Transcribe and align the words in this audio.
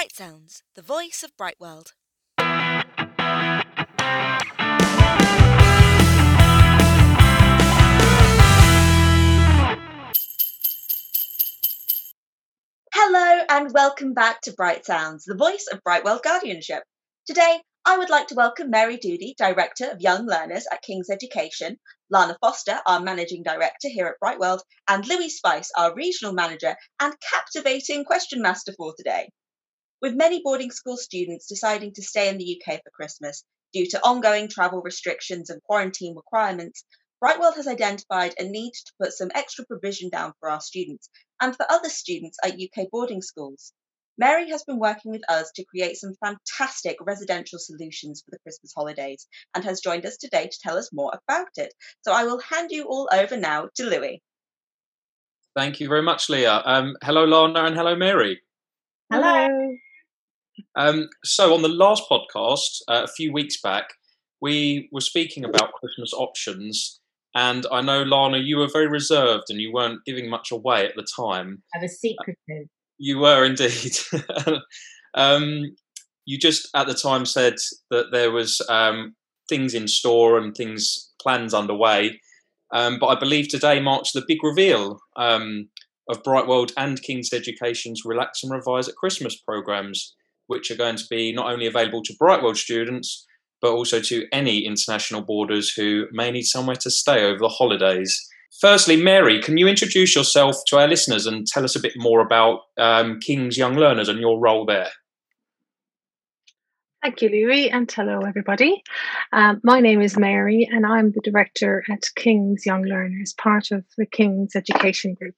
Bright 0.00 0.16
Sounds, 0.16 0.62
the 0.76 0.80
voice 0.80 1.22
of 1.22 1.36
Bright 1.36 1.60
World. 1.60 1.92
Hello 12.94 13.44
and 13.50 13.70
welcome 13.74 14.14
back 14.14 14.40
to 14.40 14.54
Bright 14.54 14.86
Sounds, 14.86 15.26
the 15.26 15.36
voice 15.36 15.66
of 15.70 15.82
Bright 15.84 16.02
World 16.02 16.22
Guardianship. 16.22 16.82
Today, 17.26 17.60
I 17.84 17.98
would 17.98 18.08
like 18.08 18.28
to 18.28 18.34
welcome 18.34 18.70
Mary 18.70 18.96
Doody, 18.96 19.34
Director 19.36 19.90
of 19.90 20.00
Young 20.00 20.26
Learners 20.26 20.64
at 20.72 20.80
King's 20.80 21.10
Education, 21.10 21.78
Lana 22.08 22.38
Foster, 22.40 22.80
our 22.86 23.00
Managing 23.00 23.42
Director 23.42 23.90
here 23.90 24.06
at 24.06 24.18
Bright 24.18 24.38
World, 24.38 24.62
and 24.88 25.06
Louis 25.06 25.28
Spice, 25.28 25.70
our 25.76 25.94
Regional 25.94 26.32
Manager 26.32 26.74
and 27.00 27.12
captivating 27.20 28.06
question 28.06 28.40
master 28.40 28.72
for 28.78 28.94
today. 28.96 29.28
With 30.02 30.14
many 30.14 30.40
boarding 30.42 30.70
school 30.70 30.96
students 30.96 31.46
deciding 31.46 31.92
to 31.94 32.02
stay 32.02 32.30
in 32.30 32.38
the 32.38 32.58
UK 32.58 32.82
for 32.82 32.90
Christmas 32.90 33.44
due 33.72 33.86
to 33.88 34.00
ongoing 34.02 34.48
travel 34.48 34.80
restrictions 34.80 35.50
and 35.50 35.62
quarantine 35.62 36.16
requirements, 36.16 36.84
Bright 37.20 37.38
World 37.38 37.56
has 37.56 37.66
identified 37.66 38.34
a 38.38 38.44
need 38.44 38.72
to 38.72 38.92
put 38.98 39.12
some 39.12 39.30
extra 39.34 39.66
provision 39.66 40.08
down 40.08 40.32
for 40.40 40.48
our 40.48 40.60
students 40.60 41.10
and 41.40 41.54
for 41.54 41.66
other 41.70 41.90
students 41.90 42.38
at 42.42 42.54
UK 42.54 42.88
boarding 42.90 43.20
schools. 43.20 43.74
Mary 44.16 44.48
has 44.50 44.64
been 44.64 44.78
working 44.78 45.12
with 45.12 45.22
us 45.28 45.50
to 45.54 45.64
create 45.64 45.96
some 45.98 46.14
fantastic 46.24 46.96
residential 47.02 47.58
solutions 47.58 48.22
for 48.22 48.30
the 48.30 48.38
Christmas 48.38 48.72
holidays 48.74 49.26
and 49.54 49.64
has 49.64 49.80
joined 49.80 50.06
us 50.06 50.16
today 50.16 50.46
to 50.46 50.58
tell 50.62 50.78
us 50.78 50.90
more 50.94 51.12
about 51.12 51.48
it. 51.56 51.74
So 52.02 52.12
I 52.12 52.24
will 52.24 52.40
hand 52.40 52.70
you 52.70 52.84
all 52.84 53.08
over 53.12 53.36
now 53.36 53.68
to 53.74 53.84
Louis. 53.84 54.22
Thank 55.54 55.80
you 55.80 55.88
very 55.88 56.02
much, 56.02 56.30
Lia. 56.30 56.62
Um, 56.64 56.96
hello, 57.02 57.24
Lana, 57.24 57.64
and 57.64 57.76
hello, 57.76 57.96
Mary. 57.96 58.40
Hello. 59.10 59.76
Um, 60.76 61.08
so, 61.24 61.54
on 61.54 61.62
the 61.62 61.68
last 61.68 62.04
podcast, 62.10 62.80
uh, 62.88 63.04
a 63.04 63.08
few 63.08 63.32
weeks 63.32 63.60
back, 63.60 63.88
we 64.40 64.88
were 64.92 65.00
speaking 65.00 65.44
about 65.44 65.72
Christmas 65.72 66.12
options 66.12 67.00
and 67.34 67.64
I 67.70 67.80
know, 67.80 68.02
Lana, 68.02 68.38
you 68.38 68.58
were 68.58 68.68
very 68.72 68.88
reserved 68.88 69.44
and 69.50 69.60
you 69.60 69.72
weren't 69.72 70.04
giving 70.04 70.28
much 70.28 70.50
away 70.50 70.86
at 70.86 70.96
the 70.96 71.06
time. 71.16 71.62
I 71.74 71.78
was 71.80 72.00
secretive. 72.00 72.68
You 72.98 73.18
were 73.18 73.44
indeed. 73.44 73.96
um, 75.14 75.76
you 76.26 76.38
just 76.38 76.68
at 76.74 76.86
the 76.86 76.94
time 76.94 77.24
said 77.24 77.54
that 77.90 78.06
there 78.10 78.32
was 78.32 78.60
um, 78.68 79.14
things 79.48 79.74
in 79.74 79.86
store 79.86 80.38
and 80.38 80.54
things 80.54 81.10
plans 81.22 81.54
underway. 81.54 82.20
Um, 82.72 82.98
but 83.00 83.06
I 83.08 83.18
believe 83.18 83.48
today 83.48 83.80
marks 83.80 84.12
the 84.12 84.24
big 84.26 84.42
reveal 84.42 85.00
um, 85.16 85.68
of 86.08 86.22
Brightworld 86.22 86.72
and 86.76 87.00
King's 87.00 87.32
Education's 87.32 88.02
Relax 88.04 88.42
and 88.42 88.52
Revise 88.52 88.88
at 88.88 88.96
Christmas 88.96 89.36
programs, 89.36 90.14
which 90.50 90.68
are 90.70 90.76
going 90.76 90.96
to 90.96 91.04
be 91.08 91.32
not 91.32 91.50
only 91.50 91.66
available 91.66 92.02
to 92.02 92.14
Bright 92.18 92.42
World 92.42 92.56
students, 92.56 93.24
but 93.62 93.70
also 93.70 94.00
to 94.00 94.26
any 94.32 94.66
international 94.66 95.22
boarders 95.22 95.72
who 95.72 96.06
may 96.10 96.32
need 96.32 96.42
somewhere 96.42 96.74
to 96.76 96.90
stay 96.90 97.24
over 97.24 97.38
the 97.38 97.48
holidays. 97.48 98.20
Firstly, 98.60 98.96
Mary, 98.96 99.40
can 99.40 99.58
you 99.58 99.68
introduce 99.68 100.16
yourself 100.16 100.56
to 100.66 100.78
our 100.78 100.88
listeners 100.88 101.24
and 101.24 101.46
tell 101.46 101.62
us 101.62 101.76
a 101.76 101.80
bit 101.80 101.92
more 101.96 102.20
about 102.20 102.62
um, 102.78 103.20
King's 103.20 103.56
Young 103.56 103.76
Learners 103.76 104.08
and 104.08 104.18
your 104.18 104.40
role 104.40 104.66
there? 104.66 104.90
Thank 107.02 107.22
you, 107.22 107.30
Louis, 107.30 107.70
and 107.70 107.90
hello, 107.90 108.20
everybody. 108.28 108.82
Um, 109.32 109.58
my 109.64 109.80
name 109.80 110.02
is 110.02 110.18
Mary, 110.18 110.68
and 110.70 110.84
I'm 110.84 111.12
the 111.12 111.22
director 111.22 111.82
at 111.90 112.02
King's 112.14 112.66
Young 112.66 112.82
Learners, 112.82 113.32
part 113.32 113.70
of 113.70 113.86
the 113.96 114.04
King's 114.04 114.54
Education 114.54 115.14
Group. 115.14 115.36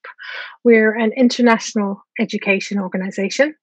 We're 0.65 0.93
an 0.93 1.13
international 1.15 2.03
education 2.19 2.79
organisation 2.79 3.55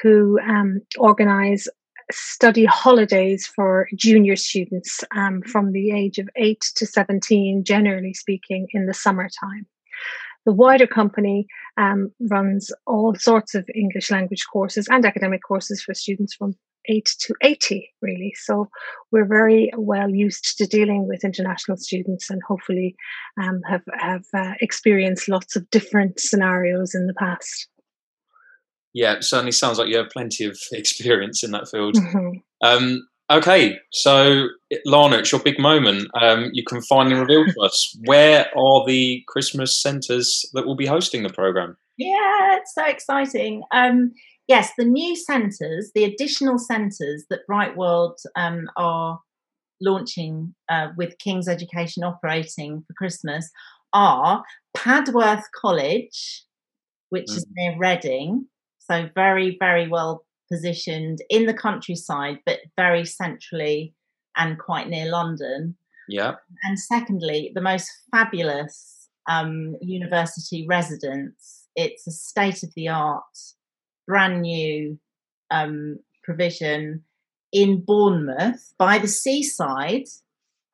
who 0.00 0.38
um, 0.48 0.80
organise 0.96 1.66
study 2.12 2.66
holidays 2.66 3.48
for 3.48 3.88
junior 3.96 4.36
students 4.36 5.02
um, 5.16 5.42
from 5.42 5.72
the 5.72 5.90
age 5.90 6.18
of 6.18 6.28
8 6.36 6.60
to 6.76 6.86
17, 6.86 7.64
generally 7.64 8.14
speaking, 8.14 8.68
in 8.74 8.86
the 8.86 8.94
summertime. 8.94 9.66
The 10.46 10.52
wider 10.52 10.86
company 10.86 11.48
um, 11.76 12.12
runs 12.30 12.70
all 12.86 13.16
sorts 13.16 13.56
of 13.56 13.68
English 13.74 14.12
language 14.12 14.46
courses 14.52 14.86
and 14.88 15.04
academic 15.04 15.42
courses 15.42 15.82
for 15.82 15.94
students 15.94 16.32
from 16.32 16.54
8 16.88 17.08
to 17.20 17.34
80, 17.42 17.90
really. 18.02 18.32
So 18.36 18.68
we're 19.12 19.26
very 19.26 19.70
well 19.76 20.10
used 20.10 20.56
to 20.58 20.66
dealing 20.66 21.06
with 21.06 21.24
international 21.24 21.76
students 21.76 22.30
and 22.30 22.40
hopefully 22.46 22.96
um, 23.40 23.60
have, 23.68 23.82
have 23.98 24.24
uh, 24.34 24.54
experienced 24.60 25.28
lots 25.28 25.56
of 25.56 25.68
different 25.70 26.20
scenarios 26.20 26.94
in 26.94 27.06
the 27.06 27.14
past 27.14 27.68
yeah, 28.92 29.16
certainly 29.20 29.52
sounds 29.52 29.78
like 29.78 29.88
you 29.88 29.96
have 29.96 30.10
plenty 30.10 30.44
of 30.44 30.58
experience 30.72 31.42
in 31.42 31.50
that 31.52 31.68
field. 31.68 31.96
Mm-hmm. 31.96 32.38
Um, 32.62 33.08
okay, 33.30 33.78
so 33.92 34.48
Lana, 34.84 35.18
it's 35.18 35.32
your 35.32 35.40
big 35.40 35.58
moment. 35.58 36.08
Um, 36.20 36.50
you 36.52 36.64
can 36.64 36.82
finally 36.82 37.16
reveal 37.16 37.46
to 37.46 37.60
us 37.62 37.96
where 38.04 38.46
are 38.56 38.86
the 38.86 39.22
Christmas 39.28 39.80
centres 39.80 40.48
that 40.54 40.66
will 40.66 40.76
be 40.76 40.86
hosting 40.86 41.22
the 41.22 41.32
program. 41.32 41.76
Yeah, 41.96 42.56
it's 42.56 42.74
so 42.74 42.84
exciting. 42.86 43.62
Um, 43.72 44.12
yes, 44.50 44.72
the 44.76 44.84
new 44.84 45.14
centres, 45.14 45.92
the 45.94 46.02
additional 46.02 46.58
centres 46.58 47.24
that 47.30 47.46
Bright 47.46 47.76
World 47.76 48.18
um, 48.34 48.68
are 48.76 49.20
launching 49.80 50.54
uh, 50.68 50.88
with 50.96 51.18
King's 51.18 51.48
Education 51.48 52.02
operating 52.02 52.82
for 52.86 52.92
Christmas 52.94 53.48
are 53.92 54.42
Padworth 54.76 55.44
College, 55.54 56.44
which 57.10 57.26
mm. 57.26 57.36
is 57.36 57.46
near 57.56 57.78
Reading, 57.78 58.46
so 58.78 59.08
very, 59.14 59.56
very 59.60 59.86
well 59.88 60.24
positioned 60.50 61.20
in 61.30 61.46
the 61.46 61.54
countryside, 61.54 62.40
but 62.44 62.58
very 62.76 63.04
centrally 63.04 63.94
and 64.36 64.58
quite 64.58 64.88
near 64.88 65.08
London. 65.08 65.76
Yeah. 66.08 66.34
And 66.64 66.76
secondly, 66.76 67.52
the 67.54 67.60
most 67.60 67.88
fabulous 68.10 69.08
um, 69.28 69.76
university 69.80 70.66
residence. 70.68 71.68
It's 71.76 72.04
a 72.08 72.10
state 72.10 72.64
of 72.64 72.74
the 72.74 72.88
art, 72.88 73.22
brand 74.10 74.42
new 74.42 74.98
um, 75.52 76.00
provision 76.24 77.04
in 77.52 77.84
Bournemouth 77.86 78.74
by 78.76 78.98
the 78.98 79.06
seaside, 79.06 80.08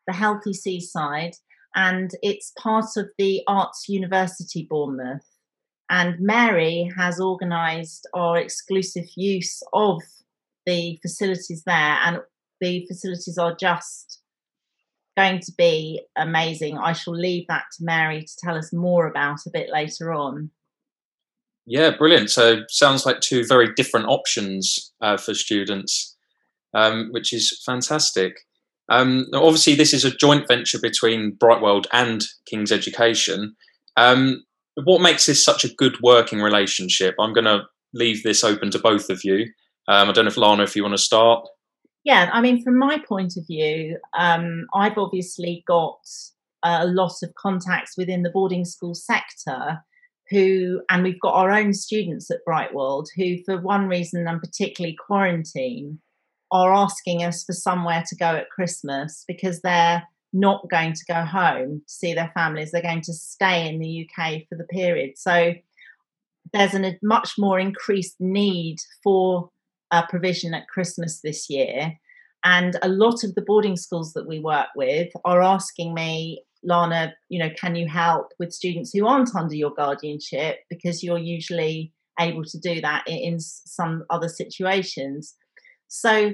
the 0.07 0.15
healthy 0.15 0.55
seaside, 0.55 1.35
and 1.75 2.13
it's 2.23 2.55
part 2.59 2.87
of 2.97 3.09
the 3.19 3.43
Arts 3.47 3.91
University 3.91 4.67
Bournemouth. 4.69 5.29
And 5.91 6.17
Mary 6.19 6.91
has 6.97 7.21
organised 7.21 8.09
our 8.15 8.39
exclusive 8.39 9.05
use 9.17 9.63
of 9.75 10.01
the 10.65 10.99
facilities 11.03 11.63
there, 11.67 11.99
and 12.05 12.21
the 12.63 12.87
facilities 12.87 13.37
are 13.37 13.55
just 13.55 14.23
going 15.15 15.41
to 15.41 15.53
be 15.59 16.01
amazing. 16.17 16.79
I 16.79 16.95
shall 16.95 17.15
leave 17.15 17.47
that 17.49 17.65
to 17.77 17.85
Mary 17.85 18.23
to 18.23 18.37
tell 18.43 18.57
us 18.57 18.73
more 18.73 19.07
about 19.07 19.41
a 19.47 19.51
bit 19.53 19.69
later 19.71 20.11
on. 20.13 20.51
Yeah, 21.67 21.91
brilliant. 21.97 22.31
So 22.31 22.61
sounds 22.69 23.05
like 23.05 23.21
two 23.21 23.45
very 23.45 23.73
different 23.75 24.07
options 24.07 24.93
uh, 25.01 25.17
for 25.17 25.35
students, 25.35 26.17
um, 26.75 27.09
which 27.11 27.33
is 27.33 27.61
fantastic. 27.67 28.35
Um, 28.89 29.27
obviously, 29.35 29.75
this 29.75 29.93
is 29.93 30.05
a 30.05 30.17
joint 30.17 30.47
venture 30.47 30.79
between 30.81 31.37
Brightworld 31.37 31.87
and 31.93 32.25
King's 32.49 32.71
Education. 32.71 33.57
Um, 33.97 34.45
what 34.85 35.01
makes 35.01 35.27
this 35.27 35.45
such 35.45 35.65
a 35.65 35.75
good 35.75 36.01
working 36.03 36.41
relationship? 36.41 37.17
I'm 37.19 37.33
going 37.33 37.47
to 37.47 37.63
leave 37.95 38.23
this 38.23 38.45
open 38.45 38.71
to 38.71 38.79
both 38.79 39.11
of 39.11 39.25
you. 39.25 39.47
Um, 39.89 40.09
I 40.09 40.13
don't 40.13 40.25
know 40.25 40.31
if 40.31 40.37
Lana, 40.37 40.63
if 40.63 40.77
you 40.77 40.83
want 40.83 40.95
to 40.95 41.03
start. 41.03 41.49
Yeah, 42.05 42.31
I 42.33 42.41
mean, 42.41 42.63
from 42.63 42.79
my 42.79 42.99
point 43.09 43.37
of 43.37 43.45
view, 43.49 43.99
um, 44.17 44.67
I've 44.73 44.99
obviously 44.99 45.65
got 45.67 45.99
a 46.63 46.87
lot 46.87 47.15
of 47.25 47.35
contacts 47.35 47.97
within 47.97 48.23
the 48.23 48.31
boarding 48.31 48.65
school 48.65 48.95
sector 48.95 49.81
who, 50.31 50.81
and 50.91 51.03
we've 51.03 51.21
got 51.21 51.35
our 51.35 51.51
own 51.51 51.73
students 51.73 52.31
at 52.31 52.45
Bright 52.45 52.75
World 52.75 53.09
who, 53.17 53.37
for 53.45 53.61
one 53.61 53.89
reason 53.89 54.27
and 54.27 54.41
particularly 54.41 54.97
quarantine, 54.97 56.01
are 56.53 56.73
asking 56.73 57.25
us 57.25 57.45
for 57.45 57.53
somewhere 57.53 58.05
to 58.09 58.17
go 58.17 58.37
at 58.37 58.51
Christmas 58.51 59.25
because 59.27 59.61
they're 59.63 60.03
not 60.33 60.69
going 60.71 60.93
to 60.93 61.05
go 61.09 61.25
home 61.25 61.83
to 61.87 61.93
see 61.93 62.15
their 62.15 62.31
families. 62.35 62.71
They're 62.71 62.83
going 62.83 63.03
to 63.03 63.13
stay 63.13 63.69
in 63.69 63.79
the 63.79 64.09
UK 64.09 64.43
for 64.49 64.57
the 64.57 64.65
period. 64.65 65.13
So 65.17 65.55
there's 66.53 66.75
an, 66.75 66.85
a 66.85 66.99
much 67.03 67.35
more 67.39 67.59
increased 67.59 68.17
need 68.21 68.77
for 69.03 69.51
a 69.91 70.05
provision 70.09 70.55
at 70.55 70.69
Christmas 70.69 71.21
this 71.23 71.49
year. 71.49 71.99
And 72.45 72.77
a 72.83 72.89
lot 72.89 73.25
of 73.25 73.35
the 73.35 73.43
boarding 73.43 73.77
schools 73.77 74.13
that 74.13 74.29
we 74.29 74.39
work 74.39 74.69
with 74.77 75.09
are 75.25 75.43
asking 75.43 75.95
me, 75.95 76.43
Lana, 76.67 77.15
you 77.29 77.39
know, 77.39 77.51
can 77.59 77.77
you 77.77 77.89
help 77.89 78.33
with 78.39 78.53
students 78.53 78.93
who 78.93 79.07
aren't 79.07 79.35
under 79.35 79.55
your 79.55 79.71
guardianship 79.71 80.59
because 80.69 81.03
you're 81.03 81.19
usually 81.19 81.93
able 82.19 82.45
to 82.45 82.59
do 82.59 82.81
that 82.81 83.05
in 83.07 83.39
some 83.41 84.05
other 84.11 84.29
situations. 84.29 85.35
So, 85.89 86.33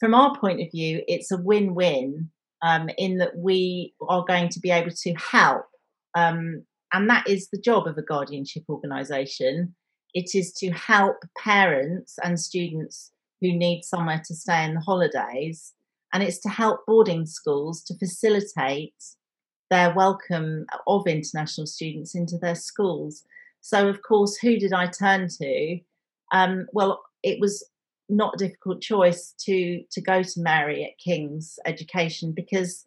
from 0.00 0.14
our 0.14 0.36
point 0.38 0.60
of 0.60 0.68
view, 0.72 1.02
it's 1.06 1.30
a 1.30 1.36
win 1.36 1.74
win 1.74 2.30
um, 2.62 2.88
in 2.98 3.18
that 3.18 3.36
we 3.36 3.94
are 4.08 4.24
going 4.26 4.48
to 4.50 4.60
be 4.60 4.70
able 4.70 4.90
to 4.90 5.14
help. 5.14 5.66
Um, 6.14 6.64
and 6.92 7.10
that 7.10 7.28
is 7.28 7.48
the 7.50 7.60
job 7.60 7.86
of 7.86 7.98
a 7.98 8.02
guardianship 8.02 8.64
organisation 8.68 9.74
it 10.14 10.34
is 10.34 10.52
to 10.52 10.70
help 10.70 11.16
parents 11.36 12.14
and 12.22 12.38
students 12.38 13.10
who 13.40 13.52
need 13.52 13.82
somewhere 13.82 14.22
to 14.24 14.34
stay 14.34 14.64
in 14.64 14.74
the 14.74 14.80
holidays, 14.80 15.74
and 16.12 16.22
it's 16.22 16.38
to 16.38 16.48
help 16.48 16.86
boarding 16.86 17.26
schools 17.26 17.82
to 17.82 17.98
facilitate 17.98 18.94
their 19.70 19.94
welcome 19.94 20.66
of 20.86 21.06
international 21.06 21.66
students 21.66 22.14
into 22.14 22.38
their 22.38 22.54
schools. 22.54 23.24
So, 23.60 23.88
of 23.88 24.02
course, 24.02 24.36
who 24.36 24.58
did 24.58 24.72
I 24.72 24.86
turn 24.86 25.28
to? 25.40 25.80
Um, 26.32 26.66
well, 26.72 27.02
it 27.22 27.40
was 27.40 27.64
not 28.08 28.34
a 28.34 28.38
difficult 28.38 28.82
choice 28.82 29.34
to 29.40 29.82
to 29.90 30.00
go 30.00 30.22
to 30.22 30.40
Mary 30.40 30.84
at 30.84 30.98
King's 30.98 31.58
Education 31.64 32.32
because 32.32 32.84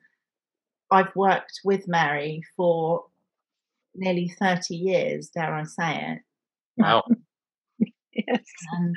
I've 0.91 1.15
worked 1.15 1.61
with 1.63 1.87
Mary 1.87 2.43
for 2.55 3.05
nearly 3.95 4.29
30 4.39 4.75
years, 4.75 5.29
dare 5.29 5.53
I 5.53 5.63
say 5.63 6.13
it. 6.13 6.19
Wow. 6.77 7.03
yes. 8.13 8.43
And, 8.73 8.95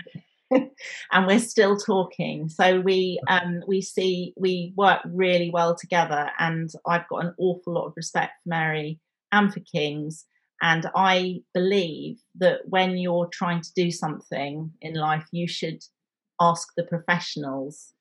and 1.12 1.26
we're 1.26 1.38
still 1.38 1.76
talking. 1.76 2.48
So 2.48 2.80
we 2.80 3.20
um, 3.28 3.62
we 3.66 3.80
see 3.80 4.34
we 4.36 4.72
work 4.76 5.00
really 5.06 5.50
well 5.50 5.74
together, 5.74 6.30
and 6.38 6.70
I've 6.86 7.08
got 7.08 7.24
an 7.24 7.34
awful 7.38 7.74
lot 7.74 7.86
of 7.86 7.92
respect 7.96 8.32
for 8.42 8.48
Mary 8.50 8.98
and 9.32 9.52
for 9.52 9.60
Kings. 9.60 10.26
And 10.62 10.90
I 10.94 11.40
believe 11.54 12.18
that 12.38 12.60
when 12.68 12.98
you're 12.98 13.30
trying 13.32 13.62
to 13.62 13.72
do 13.74 13.90
something 13.90 14.72
in 14.82 14.94
life, 14.94 15.26
you 15.32 15.48
should 15.48 15.82
ask 16.40 16.68
the 16.76 16.84
professionals. 16.84 17.94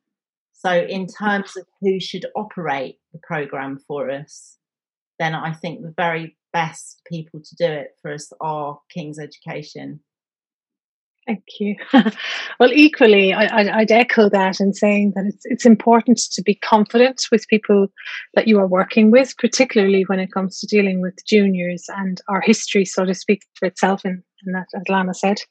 So, 0.54 0.72
in 0.74 1.07
terms 1.07 1.56
of 1.56 1.66
who 1.80 2.00
should 2.00 2.25
operate 2.36 2.98
the 3.13 3.19
program 3.19 3.80
for 3.88 4.12
us, 4.12 4.57
then 5.19 5.36
I 5.36 5.54
think 5.54 5.81
the 5.81 5.94
very 5.95 6.38
best 6.52 7.02
people 7.07 7.42
to 7.42 7.56
do 7.56 7.66
it 7.66 7.92
for 8.02 8.13
us 8.13 8.31
are 8.42 8.80
King's 8.90 9.19
Education. 9.19 10.02
Thank 11.30 11.60
you. 11.60 11.76
well, 12.60 12.72
equally, 12.74 13.34
I, 13.34 13.78
would 13.78 13.92
echo 13.92 14.30
that 14.30 14.60
in 14.60 14.74
saying 14.74 15.14
that 15.16 15.26
it's, 15.28 15.46
it's 15.46 15.66
important 15.66 16.18
to 16.31 16.42
be 16.42 16.56
confident 16.56 17.22
with 17.31 17.48
people 17.50 17.90
that 18.34 18.48
you 18.48 18.58
are 18.58 18.66
working 18.66 19.12
with, 19.12 19.38
particularly 19.38 20.02
when 20.08 20.20
it 20.20 20.34
comes 20.34 20.60
to 20.60 20.66
dealing 20.66 21.02
with 21.02 21.24
juniors 21.28 21.86
and 21.98 22.20
our 22.30 22.42
history, 22.42 22.84
so 22.84 23.06
to 23.06 23.14
speak, 23.14 23.44
for 23.54 23.68
itself. 23.68 24.02
And, 24.06 24.24
that, 24.54 24.68
as 24.74 24.88
Lana 24.88 25.14
said, 25.14 25.42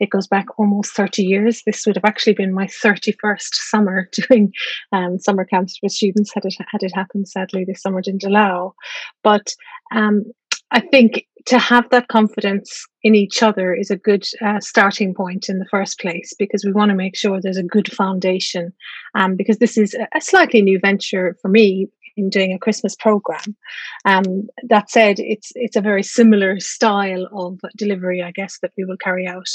it 0.00 0.10
goes 0.10 0.26
back 0.26 0.46
almost 0.58 0.92
30 0.92 1.24
years. 1.24 1.62
This 1.64 1.86
would 1.86 1.96
have 1.96 2.04
actually 2.04 2.34
been 2.34 2.52
my 2.52 2.66
31st 2.66 3.54
summer 3.54 4.08
doing 4.28 4.52
um, 4.92 5.18
summer 5.18 5.46
camps 5.46 5.78
for 5.78 5.88
students, 5.88 6.30
had 6.34 6.44
it, 6.44 6.54
had 6.70 6.82
it 6.82 6.94
happened. 6.94 7.26
Sadly, 7.26 7.64
this 7.64 7.80
summer 7.80 8.02
didn't 8.02 8.22
allow. 8.22 8.74
But 9.22 9.54
um, 9.92 10.24
I 10.70 10.80
think 10.80 11.26
to 11.46 11.58
have 11.58 11.88
that 11.90 12.08
confidence 12.08 12.86
in 13.02 13.14
each 13.14 13.42
other 13.42 13.74
is 13.74 13.90
a 13.90 13.96
good 13.96 14.26
uh, 14.40 14.60
starting 14.60 15.14
point 15.14 15.48
in 15.48 15.58
the 15.58 15.66
first 15.66 16.00
place 16.00 16.32
because 16.38 16.64
we 16.64 16.72
want 16.72 16.88
to 16.88 16.96
make 16.96 17.16
sure 17.16 17.40
there's 17.40 17.58
a 17.58 17.62
good 17.62 17.92
foundation. 17.92 18.72
Um, 19.14 19.36
because 19.36 19.58
this 19.58 19.76
is 19.76 19.94
a 20.14 20.20
slightly 20.20 20.62
new 20.62 20.78
venture 20.78 21.36
for 21.42 21.48
me 21.48 21.88
in 22.16 22.30
doing 22.30 22.52
a 22.52 22.58
Christmas 22.58 22.94
program. 22.94 23.56
Um, 24.04 24.48
that 24.68 24.90
said, 24.90 25.18
it's 25.18 25.52
it's 25.54 25.76
a 25.76 25.80
very 25.80 26.02
similar 26.02 26.60
style 26.60 27.28
of 27.32 27.58
delivery, 27.76 28.22
I 28.22 28.30
guess, 28.30 28.58
that 28.60 28.72
we 28.78 28.84
will 28.84 28.96
carry 28.96 29.26
out 29.26 29.48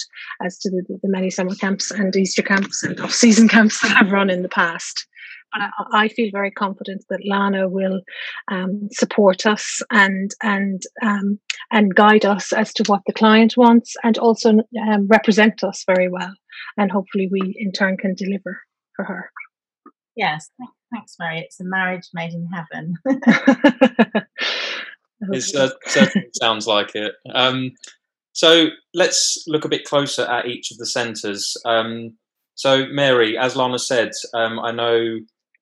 as 0.44 0.58
to 0.60 0.70
the, 0.70 0.84
the 1.02 1.10
many 1.10 1.30
summer 1.30 1.56
camps 1.56 1.90
and 1.90 2.16
Easter 2.16 2.44
camps 2.44 2.84
and 2.84 3.00
off-season 3.00 3.48
camps 3.56 3.82
that 3.82 3.96
I've 4.00 4.12
run 4.12 4.30
in 4.30 4.44
the 4.44 4.50
past 4.50 5.08
I, 5.54 5.69
I, 5.94 6.07
feel 6.10 6.30
very 6.31 6.51
confident 6.51 7.06
that 7.10 7.25
Lana 7.25 7.68
will 7.68 8.01
um, 8.50 8.88
support 8.92 9.46
us 9.46 9.81
and 9.92 10.31
and 10.44 10.81
um, 11.01 11.40
and 11.72 11.96
guide 11.96 12.25
us 12.25 12.54
as 12.54 12.74
to 12.74 12.84
what 12.88 13.01
the 13.07 13.13
client 13.13 13.56
wants, 13.57 13.96
and 14.04 14.18
also 14.18 14.60
um, 14.90 15.07
represent 15.07 15.63
us 15.63 15.84
very 15.86 16.10
well. 16.10 16.34
And 16.78 16.92
hopefully, 16.92 17.30
we 17.31 17.56
in 17.57 17.72
turn 17.72 17.98
can 17.98 18.16
deliver 18.16 18.60
for 18.96 19.06
her. 19.06 19.31
Yes, 20.16 20.50
thanks, 20.94 21.16
Mary. 21.19 21.40
It's 21.40 21.60
a 21.60 21.66
marriage 21.66 22.10
made 22.13 22.34
in 22.34 22.48
heaven. 22.48 22.95
it 25.22 25.56
uh, 25.56 25.69
certainly 25.86 26.30
sounds 26.42 26.68
like 26.68 26.95
it. 26.95 27.13
Um, 27.34 27.72
so 28.34 28.68
let's 28.94 29.44
look 29.48 29.66
a 29.66 29.69
bit 29.69 29.86
closer 29.86 30.24
at 30.24 30.45
each 30.48 30.72
of 30.72 30.78
the 30.78 30.86
centres. 30.86 31.56
Um, 31.66 32.18
so, 32.56 32.86
Mary, 32.88 33.38
as 33.38 33.56
Lana 33.56 33.80
said, 33.80 34.12
um, 34.34 34.60
I 34.60 34.72
know 34.72 35.19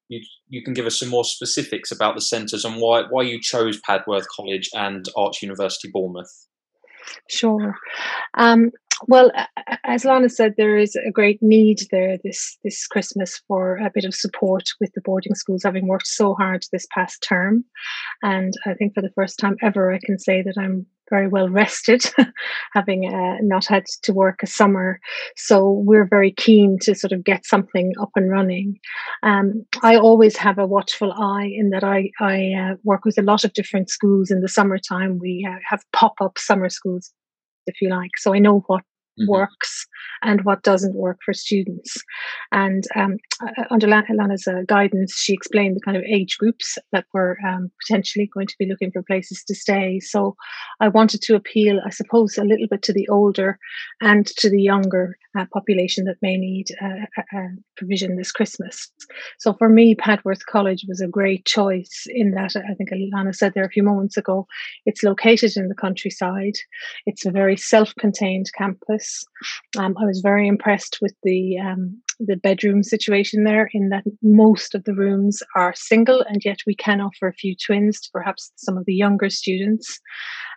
you, 0.10 0.22
you 0.48 0.64
can 0.64 0.74
give 0.74 0.86
us 0.86 1.00
some 1.00 1.10
more 1.10 1.24
specifics 1.24 1.92
about 1.92 2.16
the 2.16 2.22
centres 2.22 2.66
and 2.66 2.82
why, 2.82 3.04
why 3.10 3.24
you 3.24 3.42
chose 3.42 3.80
Padworth 3.82 4.26
College 4.36 4.70
and 4.74 5.06
Arts 5.16 5.42
University 5.42 5.90
Bournemouth. 5.92 6.48
Sure. 7.30 7.76
Um, 8.36 8.72
well, 9.08 9.32
as 9.84 10.06
Lana 10.06 10.30
said, 10.30 10.56
there 10.58 10.78
is 10.78 10.96
a 10.96 11.12
great 11.12 11.42
need 11.42 11.80
there 11.92 12.18
this 12.24 12.58
this 12.64 12.88
Christmas 12.88 13.42
for 13.48 13.78
a 13.78 13.92
bit 13.94 14.06
of 14.06 14.16
support 14.16 14.70
with 14.80 14.92
the 14.94 15.02
boarding 15.02 15.36
schools, 15.36 15.64
having 15.64 15.88
worked 15.88 16.08
so 16.08 16.34
hard 16.34 16.66
this 16.72 16.88
past 16.94 17.22
term, 17.22 17.64
and 18.24 18.54
I 18.66 18.74
think 18.74 18.94
for 18.94 19.02
the 19.02 19.12
first 19.16 19.40
time 19.40 19.58
ever, 19.62 19.94
I 19.94 20.00
can 20.04 20.18
say 20.18 20.42
that 20.42 20.56
I'm 20.58 20.88
very 21.10 21.28
well 21.28 21.50
rested, 21.50 22.04
having 22.74 23.14
uh, 23.14 23.38
not 23.42 23.66
had 23.66 23.86
to 24.04 24.14
work 24.14 24.44
a 24.44 24.48
summer. 24.48 25.00
So 25.36 25.72
we're 25.86 26.08
very 26.08 26.32
keen 26.32 26.78
to 26.82 26.96
sort 26.96 27.14
of 27.14 27.24
get 27.24 27.46
something 27.46 27.94
up 28.02 28.12
and 28.16 28.30
running. 28.30 28.78
Um, 29.24 29.66
I 29.84 29.96
always 29.96 30.38
have 30.38 30.58
a 30.58 30.68
watchful 30.68 31.14
eye 31.14 31.50
in 31.54 31.70
that 31.70 31.84
I, 31.84 32.12
I 32.20 32.52
uh, 32.54 32.76
work 32.84 33.06
with 33.06 33.18
a 33.18 33.24
lot 33.24 33.44
of 33.44 33.54
different 33.54 33.90
schools 33.90 34.32
in 34.32 34.42
the 34.42 34.50
summertime. 34.50 35.20
We 35.20 35.48
uh, 35.50 35.60
have 35.68 35.84
pop 35.94 36.16
up 36.22 36.38
summer 36.38 36.70
schools, 36.70 37.12
if 37.68 37.82
you 37.82 37.90
like. 37.90 38.12
So 38.18 38.34
I 38.34 38.40
know 38.40 38.64
what 38.68 38.84
mm-hmm. 39.20 39.32
works 39.32 39.86
and 40.24 40.44
what 40.46 40.64
doesn't 40.64 40.96
work 40.96 41.20
for 41.24 41.34
students. 41.34 41.98
And 42.52 42.84
um, 42.96 43.18
uh, 43.42 43.64
under 43.70 43.88
Lana's 43.88 44.48
uh, 44.48 44.62
guidance, 44.68 45.20
she 45.20 45.34
explained 45.34 45.76
the 45.76 45.86
kind 45.86 45.98
of 45.98 46.04
age 46.04 46.38
groups 46.38 46.78
that 46.92 47.06
were 47.14 47.38
um, 47.48 47.72
potentially 47.86 48.30
going 48.34 48.48
to 48.48 48.56
be 48.58 48.68
looking 48.68 48.92
for 48.92 49.04
places 49.04 49.44
to 49.46 49.56
stay. 49.56 50.00
So 50.00 50.36
I 50.80 50.88
wanted 50.88 51.22
to 51.24 51.36
appeal, 51.36 51.80
I 51.86 51.92
suppose, 51.92 52.38
a 52.38 52.44
little 52.44 52.68
bit 52.70 52.82
to 52.84 52.94
the 52.94 53.08
older 53.10 53.60
and 54.02 54.26
to 54.38 54.50
the 54.50 54.62
younger 54.62 55.18
uh, 55.38 55.46
population 55.54 56.06
that 56.06 56.18
may 56.22 56.38
need 56.38 56.68
uh, 56.82 57.48
provision 57.76 58.16
this 58.16 58.32
Christmas. 58.32 58.92
So 59.40 59.54
for 59.54 59.70
me, 59.70 59.96
Padworth 59.96 60.46
College 60.50 60.86
was 60.88 61.02
a 61.02 61.08
great 61.08 61.46
choice 61.46 62.06
in 62.08 62.32
that 62.32 62.56
I 62.56 62.74
think 62.74 62.90
Lana 63.14 63.34
said 63.34 63.54
there 63.54 63.66
a 63.66 63.70
few 63.70 63.84
moments 63.84 64.18
ago, 64.18 64.48
it's 64.86 65.04
located 65.04 65.56
in 65.56 65.68
the 65.68 65.76
countryside. 65.76 66.56
It's 67.06 67.26
a 67.26 67.32
very 67.32 67.56
self-contained 67.56 68.48
campus. 68.58 69.07
Um, 69.78 69.96
I 70.00 70.06
was 70.06 70.22
very 70.22 70.48
impressed 70.48 71.00
with 71.02 71.14
the 71.24 71.60
um, 71.60 72.02
the 72.20 72.36
bedroom 72.36 72.84
situation 72.84 73.44
there, 73.44 73.70
in 73.74 73.90
that 73.90 74.04
most 74.22 74.74
of 74.74 74.84
the 74.86 74.94
rooms 74.94 75.44
are 75.56 75.74
single, 75.76 76.24
and 76.28 76.44
yet 76.44 76.58
we 76.66 76.76
can 76.76 77.02
offer 77.02 77.28
a 77.28 77.34
few 77.34 77.56
twins 77.56 78.00
to 78.02 78.10
perhaps 78.12 78.52
some 78.56 78.78
of 78.78 78.86
the 78.86 78.96
younger 78.96 79.30
students. 79.30 80.00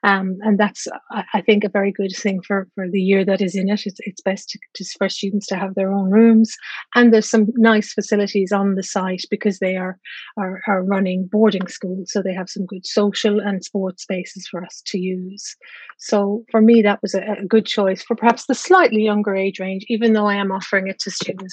Um, 0.02 0.38
and 0.40 0.58
that's, 0.58 0.86
I 1.34 1.42
think, 1.42 1.62
a 1.62 1.68
very 1.68 1.92
good 1.92 2.12
thing 2.16 2.40
for, 2.40 2.66
for 2.74 2.88
the 2.88 3.02
year 3.02 3.22
that 3.26 3.42
is 3.42 3.54
in 3.54 3.68
it. 3.68 3.82
It's, 3.84 4.00
it's 4.00 4.22
best 4.22 4.48
to, 4.74 4.84
for 4.96 5.10
students 5.10 5.46
to 5.48 5.56
have 5.56 5.74
their 5.74 5.92
own 5.92 6.10
rooms, 6.10 6.54
and 6.94 7.12
there's 7.12 7.28
some 7.28 7.48
nice 7.56 7.92
facilities 7.92 8.52
on 8.52 8.76
the 8.76 8.82
site 8.82 9.24
because 9.30 9.58
they 9.58 9.76
are, 9.76 9.98
are 10.38 10.60
are 10.66 10.82
running 10.82 11.28
boarding 11.30 11.66
schools, 11.66 12.10
so 12.10 12.22
they 12.22 12.32
have 12.32 12.48
some 12.48 12.64
good 12.64 12.86
social 12.86 13.40
and 13.40 13.62
sports 13.62 14.04
spaces 14.04 14.48
for 14.50 14.64
us 14.64 14.82
to 14.86 14.98
use. 14.98 15.56
So 15.98 16.44
for 16.50 16.62
me, 16.62 16.80
that 16.80 17.02
was 17.02 17.14
a, 17.14 17.20
a 17.42 17.44
good 17.46 17.66
choice 17.66 18.02
for 18.02 18.16
perhaps 18.16 18.46
the 18.46 18.54
slightly 18.54 19.02
younger 19.02 19.36
age 19.36 19.60
range, 19.60 19.84
even 19.88 20.14
though 20.14 20.26
I 20.26 20.36
am 20.36 20.50
offering 20.50 20.88
it 20.88 20.98
to 21.00 21.10
students 21.10 21.49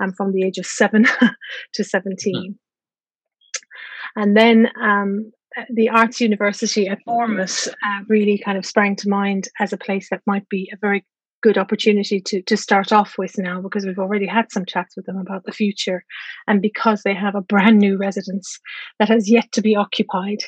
um, 0.00 0.12
from 0.12 0.32
the 0.32 0.44
age 0.44 0.58
of 0.58 0.66
seven 0.66 1.06
to 1.74 1.84
17. 1.84 2.34
Mm-hmm. 2.34 4.20
And 4.20 4.36
then 4.36 4.70
um, 4.80 5.32
the 5.72 5.88
Arts 5.88 6.20
University 6.20 6.88
at 6.88 6.98
Bournemouth 7.04 7.68
uh, 7.68 8.00
really 8.08 8.38
kind 8.38 8.58
of 8.58 8.64
sprang 8.64 8.96
to 8.96 9.08
mind 9.08 9.48
as 9.60 9.72
a 9.72 9.78
place 9.78 10.08
that 10.10 10.22
might 10.26 10.48
be 10.48 10.70
a 10.72 10.76
very 10.80 11.04
good 11.46 11.56
opportunity 11.56 12.20
to 12.20 12.42
to 12.42 12.56
start 12.56 12.90
off 12.92 13.14
with 13.18 13.38
now 13.38 13.60
because 13.60 13.86
we've 13.86 14.04
already 14.04 14.26
had 14.26 14.50
some 14.50 14.66
chats 14.66 14.96
with 14.96 15.06
them 15.06 15.16
about 15.16 15.44
the 15.44 15.52
future. 15.52 16.04
And 16.48 16.60
because 16.60 17.02
they 17.02 17.14
have 17.14 17.36
a 17.36 17.46
brand 17.52 17.78
new 17.78 17.96
residence 17.96 18.58
that 18.98 19.08
has 19.08 19.30
yet 19.30 19.52
to 19.52 19.62
be 19.62 19.76
occupied 19.76 20.42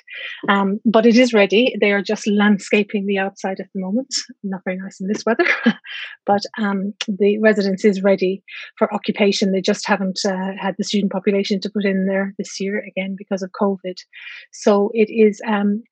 um, 0.48 0.80
but 0.84 1.06
it 1.06 1.16
is 1.16 1.32
ready. 1.32 1.76
They 1.80 1.92
are 1.92 2.02
just 2.02 2.26
landscaping 2.26 3.06
the 3.06 3.18
outside 3.18 3.60
at 3.60 3.68
the 3.72 3.80
moment. 3.80 4.12
Not 4.42 4.64
very 4.64 4.76
nice 4.76 5.00
in 5.00 5.06
this 5.06 5.24
weather 5.24 5.46
but 6.26 6.42
um, 6.58 6.94
the 7.06 7.38
residence 7.38 7.84
is 7.84 8.02
ready 8.02 8.42
for 8.76 8.92
occupation. 8.92 9.52
They 9.52 9.60
just 9.60 9.86
haven't 9.86 10.18
uh, 10.24 10.52
had 10.58 10.74
the 10.78 10.84
student 10.84 11.12
population 11.12 11.60
to 11.60 11.70
put 11.70 11.84
in 11.84 12.06
there 12.06 12.34
this 12.38 12.58
year 12.58 12.82
again 12.90 13.14
because 13.16 13.42
of 13.42 13.52
covid. 13.52 13.98
So 14.52 14.90
it 14.94 15.10
is 15.10 15.40
um, 15.46 15.84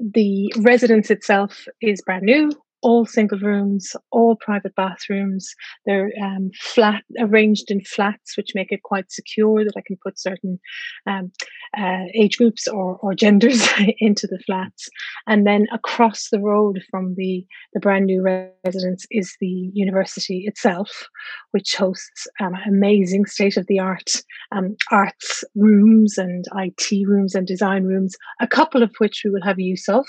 the 0.00 0.52
residence 0.58 1.12
itself 1.12 1.66
is 1.80 2.02
brand 2.02 2.24
new 2.24 2.50
all 2.82 3.06
single 3.06 3.38
rooms, 3.38 3.96
all 4.10 4.36
private 4.36 4.74
bathrooms. 4.74 5.54
They're 5.86 6.10
um, 6.22 6.50
flat, 6.60 7.02
arranged 7.18 7.70
in 7.70 7.82
flats, 7.82 8.36
which 8.36 8.54
make 8.54 8.70
it 8.70 8.82
quite 8.82 9.10
secure 9.10 9.64
that 9.64 9.76
I 9.76 9.82
can 9.86 9.96
put 10.02 10.18
certain 10.18 10.58
um, 11.06 11.32
uh, 11.76 12.04
age 12.14 12.38
groups 12.38 12.68
or, 12.68 12.98
or 13.02 13.14
genders 13.14 13.68
into 13.98 14.26
the 14.26 14.38
flats. 14.46 14.88
And 15.26 15.46
then 15.46 15.66
across 15.72 16.28
the 16.30 16.40
road 16.40 16.82
from 16.90 17.14
the, 17.16 17.44
the 17.74 17.80
brand 17.80 18.06
new 18.06 18.22
residence 18.22 19.06
is 19.10 19.36
the 19.40 19.70
university 19.72 20.44
itself, 20.46 21.08
which 21.50 21.74
hosts 21.76 22.26
um, 22.40 22.54
amazing 22.66 23.26
state 23.26 23.56
of 23.56 23.66
the 23.66 23.80
art 23.80 24.22
um, 24.52 24.76
arts 24.90 25.44
rooms 25.54 26.16
and 26.18 26.44
IT 26.56 27.06
rooms 27.06 27.34
and 27.34 27.46
design 27.46 27.84
rooms, 27.84 28.14
a 28.40 28.46
couple 28.46 28.82
of 28.82 28.94
which 28.98 29.22
we 29.24 29.30
will 29.30 29.42
have 29.42 29.58
use 29.58 29.88
of 29.88 30.06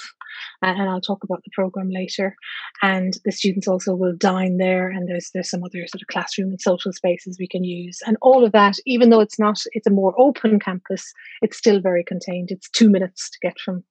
and 0.62 0.90
I'll 0.90 1.02
talk 1.02 1.24
about 1.24 1.44
the 1.44 1.52
program 1.54 1.90
later. 1.90 2.36
And 2.82 3.18
the 3.26 3.32
students 3.32 3.68
also 3.68 3.96
will 3.96 4.16
dine 4.16 4.58
there, 4.58 4.90
and 4.90 5.08
there's 5.08 5.30
there's 5.34 5.50
some 5.50 5.64
other 5.64 5.86
sort 5.88 6.02
of 6.02 6.08
classroom 6.08 6.50
and 6.50 6.62
social 6.62 6.94
spaces 6.94 7.38
we 7.40 7.48
can 7.48 7.64
use, 7.64 8.00
and 8.06 8.18
all 8.22 8.46
of 8.46 8.52
that. 8.52 8.78
Even 8.86 9.10
though 9.10 9.22
it's 9.22 9.40
not, 9.40 9.60
it's 9.72 9.88
a 9.88 9.92
more 9.92 10.14
open 10.20 10.60
campus. 10.60 11.14
It's 11.42 11.58
still 11.58 11.80
very 11.80 12.04
contained. 12.04 12.52
It's 12.52 12.70
two 12.70 12.90
minutes 12.90 13.30
to 13.30 13.38
get 13.42 13.60
from 13.60 13.84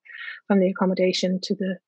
from 0.47 0.61
the 0.61 0.71
accommodation 0.71 1.39
to 1.43 1.55
the 1.55 1.79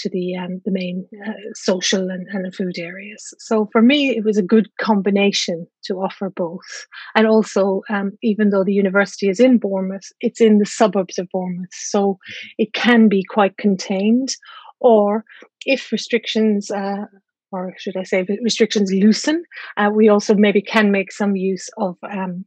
to 0.00 0.10
the 0.10 0.36
um, 0.36 0.60
the 0.64 0.72
main 0.72 1.06
uh, 1.26 1.32
social 1.54 2.10
and, 2.10 2.26
and 2.30 2.54
food 2.54 2.78
areas. 2.78 3.34
So 3.38 3.68
for 3.72 3.82
me, 3.82 4.16
it 4.16 4.24
was 4.24 4.38
a 4.38 4.42
good 4.42 4.68
combination 4.80 5.66
to 5.84 5.94
offer 5.94 6.30
both. 6.30 6.86
And 7.14 7.26
also, 7.26 7.82
um, 7.88 8.12
even 8.22 8.50
though 8.50 8.64
the 8.64 8.72
university 8.72 9.28
is 9.28 9.40
in 9.40 9.58
Bournemouth, 9.58 10.08
it's 10.20 10.40
in 10.40 10.58
the 10.58 10.66
suburbs 10.66 11.18
of 11.18 11.28
Bournemouth, 11.32 11.72
so 11.72 12.00
mm-hmm. 12.12 12.46
it 12.58 12.72
can 12.72 13.08
be 13.08 13.24
quite 13.28 13.56
contained. 13.56 14.30
Or 14.80 15.24
if 15.66 15.92
restrictions 15.92 16.70
uh, 16.70 17.04
or 17.52 17.74
should 17.78 17.96
I 17.96 18.04
say 18.04 18.26
restrictions 18.42 18.92
loosen, 18.92 19.44
uh, 19.76 19.90
we 19.94 20.08
also 20.08 20.34
maybe 20.34 20.62
can 20.62 20.90
make 20.90 21.12
some 21.12 21.36
use 21.36 21.68
of 21.78 21.96
um, 22.10 22.44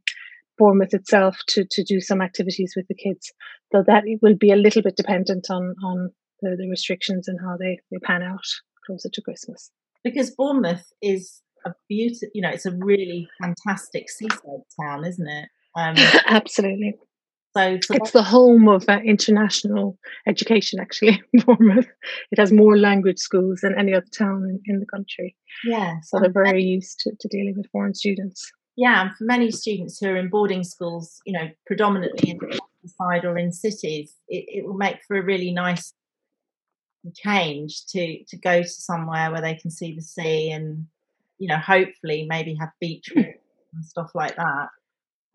Bournemouth 0.58 0.94
itself 0.94 1.36
to 1.48 1.64
to 1.70 1.84
do 1.84 2.00
some 2.00 2.20
activities 2.20 2.74
with 2.76 2.86
the 2.88 2.94
kids. 2.94 3.32
Though 3.72 3.84
that 3.86 4.04
will 4.22 4.36
be 4.36 4.52
a 4.52 4.56
little 4.56 4.82
bit 4.82 4.96
dependent 4.96 5.46
on 5.50 5.74
on 5.84 6.10
the, 6.44 6.56
the 6.56 6.68
restrictions 6.68 7.28
and 7.28 7.38
how 7.40 7.56
they, 7.56 7.78
they 7.90 7.98
pan 7.98 8.22
out 8.22 8.44
closer 8.86 9.08
to 9.12 9.22
Christmas. 9.22 9.70
Because 10.02 10.30
Bournemouth 10.30 10.92
is 11.02 11.40
a 11.64 11.72
beautiful, 11.88 12.28
you 12.34 12.42
know, 12.42 12.50
it's 12.50 12.66
a 12.66 12.72
really 12.72 13.28
fantastic 13.40 14.10
seaside 14.10 14.62
town, 14.80 15.04
isn't 15.04 15.26
it? 15.26 15.48
Um, 15.76 15.94
Absolutely. 16.26 16.94
So 17.56 17.78
it's 17.90 18.10
the 18.10 18.22
home 18.22 18.68
of 18.68 18.84
uh, 18.88 18.98
international 19.04 19.96
education, 20.26 20.80
actually. 20.80 21.22
Bournemouth. 21.46 21.86
It 22.32 22.38
has 22.40 22.52
more 22.52 22.76
language 22.76 23.18
schools 23.18 23.60
than 23.62 23.78
any 23.78 23.94
other 23.94 24.06
town 24.16 24.44
in, 24.48 24.60
in 24.66 24.80
the 24.80 24.86
country. 24.86 25.36
Yeah, 25.64 25.94
so 26.02 26.18
they're 26.18 26.32
very 26.32 26.64
used 26.64 26.98
to, 27.00 27.12
to 27.18 27.28
dealing 27.28 27.54
with 27.56 27.70
foreign 27.70 27.94
students. 27.94 28.50
Yeah, 28.76 29.02
and 29.02 29.10
for 29.16 29.24
many 29.24 29.52
students 29.52 29.98
who 30.00 30.08
are 30.08 30.16
in 30.16 30.30
boarding 30.30 30.64
schools, 30.64 31.20
you 31.24 31.32
know, 31.32 31.48
predominantly 31.64 32.30
in 32.30 32.38
the 32.38 32.58
countryside 32.58 33.24
or 33.24 33.38
in 33.38 33.52
cities, 33.52 34.16
it, 34.26 34.46
it 34.48 34.66
will 34.66 34.74
make 34.74 34.98
for 35.06 35.16
a 35.16 35.22
really 35.22 35.52
nice 35.52 35.94
change 37.12 37.86
to 37.86 38.24
to 38.24 38.36
go 38.36 38.62
to 38.62 38.68
somewhere 38.68 39.30
where 39.30 39.42
they 39.42 39.54
can 39.54 39.70
see 39.70 39.94
the 39.94 40.02
sea 40.02 40.50
and 40.50 40.86
you 41.38 41.48
know 41.48 41.58
hopefully 41.58 42.26
maybe 42.28 42.54
have 42.54 42.70
beach 42.80 43.12
and 43.16 43.84
stuff 43.84 44.10
like 44.14 44.36
that. 44.36 44.68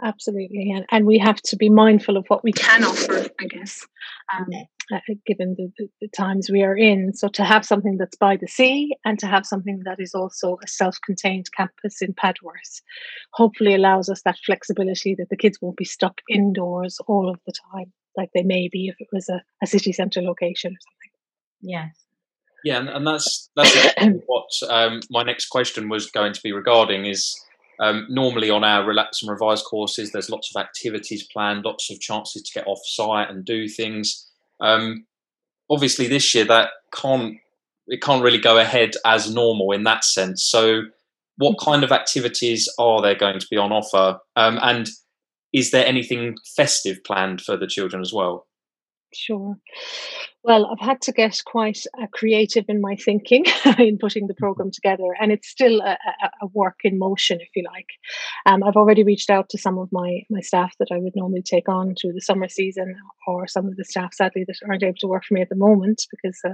Absolutely 0.02 0.72
and, 0.72 0.86
and 0.92 1.06
we 1.06 1.18
have 1.18 1.42
to 1.42 1.58
be 1.58 1.70
mindful 1.70 2.16
of 2.16 2.26
what 2.30 2.42
we 2.42 2.54
can 2.54 2.86
offer 2.86 3.28
i 3.42 3.48
guess 3.48 3.86
um, 4.34 4.48
uh, 4.92 5.00
given 5.26 5.56
the, 5.58 5.72
the, 5.78 5.90
the, 6.02 6.08
times 6.08 6.50
we 6.50 6.64
are 6.64 6.76
in. 6.76 7.14
So 7.14 7.28
to 7.30 7.44
have 7.44 7.66
something 7.66 7.98
that's 7.98 8.16
by 8.16 8.38
the 8.38 8.48
sea 8.48 8.96
and 9.06 9.20
to 9.20 9.28
have 9.28 9.46
something 9.46 9.82
that 9.86 10.00
is 10.00 10.16
also 10.16 10.58
a 10.64 10.68
self-contained 10.68 11.48
campus 11.56 12.02
in 12.02 12.14
padworth 12.14 12.82
hopefully 13.34 13.76
allows 13.76 14.10
us 14.10 14.22
that 14.24 14.40
flexibility 14.46 15.16
that 15.16 15.30
the 15.30 15.38
kids 15.38 15.60
won't 15.62 15.78
be 15.78 15.86
stuck 15.86 16.22
indoors 16.30 17.00
all 17.08 17.30
of 17.30 17.40
the 17.46 17.54
time 17.72 17.92
like 18.18 18.30
they 18.34 18.44
may 18.44 18.68
be 18.72 18.88
if 18.88 18.96
it 19.00 19.08
was 19.14 19.30
a, 19.30 19.42
a 19.62 19.68
city 19.68 19.92
centre 19.92 20.22
location 20.22 20.72
or 20.72 20.82
something 20.82 21.09
Yes. 21.62 21.92
Yeah, 22.64 22.80
and, 22.80 22.90
and 22.90 23.08
that's 23.08 23.50
that's 23.56 23.76
what 24.26 24.50
um, 24.70 25.00
my 25.10 25.24
next 25.24 25.48
question 25.48 25.90
was 25.90 26.12
going 26.12 26.34
to 26.34 26.42
be 26.42 26.52
regarding 26.52 27.06
is 27.06 27.40
um, 27.80 28.06
normally 28.10 28.50
on 28.50 28.64
our 28.64 28.86
relax 28.86 29.22
and 29.22 29.32
revise 29.32 29.62
courses, 29.62 30.12
there's 30.12 30.30
lots 30.30 30.54
of 30.54 30.60
activities 30.60 31.28
planned, 31.32 31.64
lots 31.64 31.90
of 31.90 32.00
chances 32.02 32.42
to 32.42 32.60
get 32.60 32.68
off 32.68 32.80
site 32.84 33.30
and 33.30 33.46
do 33.46 33.68
things. 33.70 34.30
Um, 34.60 35.06
obviously, 35.70 36.08
this 36.08 36.36
year 36.36 36.46
that 36.46 36.72
can't 36.94 37.38
it 37.88 38.02
can't 38.02 38.24
really 38.24 38.38
go 38.38 38.58
ahead 38.58 38.92
as 39.06 39.34
normal 39.34 39.72
in 39.72 39.84
that 39.84 40.04
sense. 40.04 40.44
So, 40.44 40.84
what 41.38 41.52
mm-hmm. 41.52 41.72
kind 41.72 41.84
of 41.84 41.92
activities 41.92 42.68
are 42.78 43.02
there 43.02 43.16
going 43.16 43.40
to 43.40 43.48
be 43.50 43.58
on 43.58 43.72
offer? 43.72 44.20
Um, 44.36 44.60
and 44.62 44.90
is 45.54 45.72
there 45.72 45.86
anything 45.86 46.36
festive 46.56 47.04
planned 47.06 47.42
for 47.42 47.58
the 47.58 47.68
children 47.68 48.02
as 48.02 48.14
well? 48.14 48.46
Sure. 49.14 49.58
Well, 50.42 50.68
I've 50.68 50.80
had 50.80 51.02
to 51.02 51.12
get 51.12 51.42
quite 51.46 51.80
uh, 52.02 52.08
creative 52.14 52.64
in 52.70 52.80
my 52.80 52.96
thinking 52.96 53.44
in 53.78 53.98
putting 53.98 54.28
the 54.28 54.34
mm-hmm. 54.34 54.44
program 54.44 54.72
together, 54.72 55.14
and 55.20 55.34
it's 55.34 55.50
still 55.50 55.82
a, 55.82 55.98
a, 56.42 56.48
work 56.54 56.80
in 56.84 56.98
motion, 56.98 57.40
if 57.42 57.50
you 57.56 57.64
like. 57.74 57.88
Um, 58.46 58.64
I've 58.64 58.78
already 58.78 59.04
reached 59.04 59.30
out 59.30 59.50
to 59.50 59.58
some 59.58 59.78
of 59.78 59.90
my 59.92 60.22
my 60.30 60.40
staff 60.40 60.74
that 60.80 60.88
I 60.94 60.98
would 60.98 61.12
normally 61.14 61.42
take 61.42 61.68
on 61.68 61.94
through 61.94 62.14
the 62.14 62.22
summer 62.22 62.48
season, 62.48 62.96
or 63.28 63.48
some 63.48 63.68
of 63.68 63.76
the 63.76 63.84
staff, 63.84 64.14
sadly, 64.14 64.46
that 64.48 64.56
aren't 64.66 64.84
able 64.84 64.98
to 65.00 65.08
work 65.08 65.26
for 65.28 65.34
me 65.34 65.42
at 65.42 65.50
the 65.50 65.58
moment 65.58 66.06
because 66.10 66.40
uh, 66.46 66.54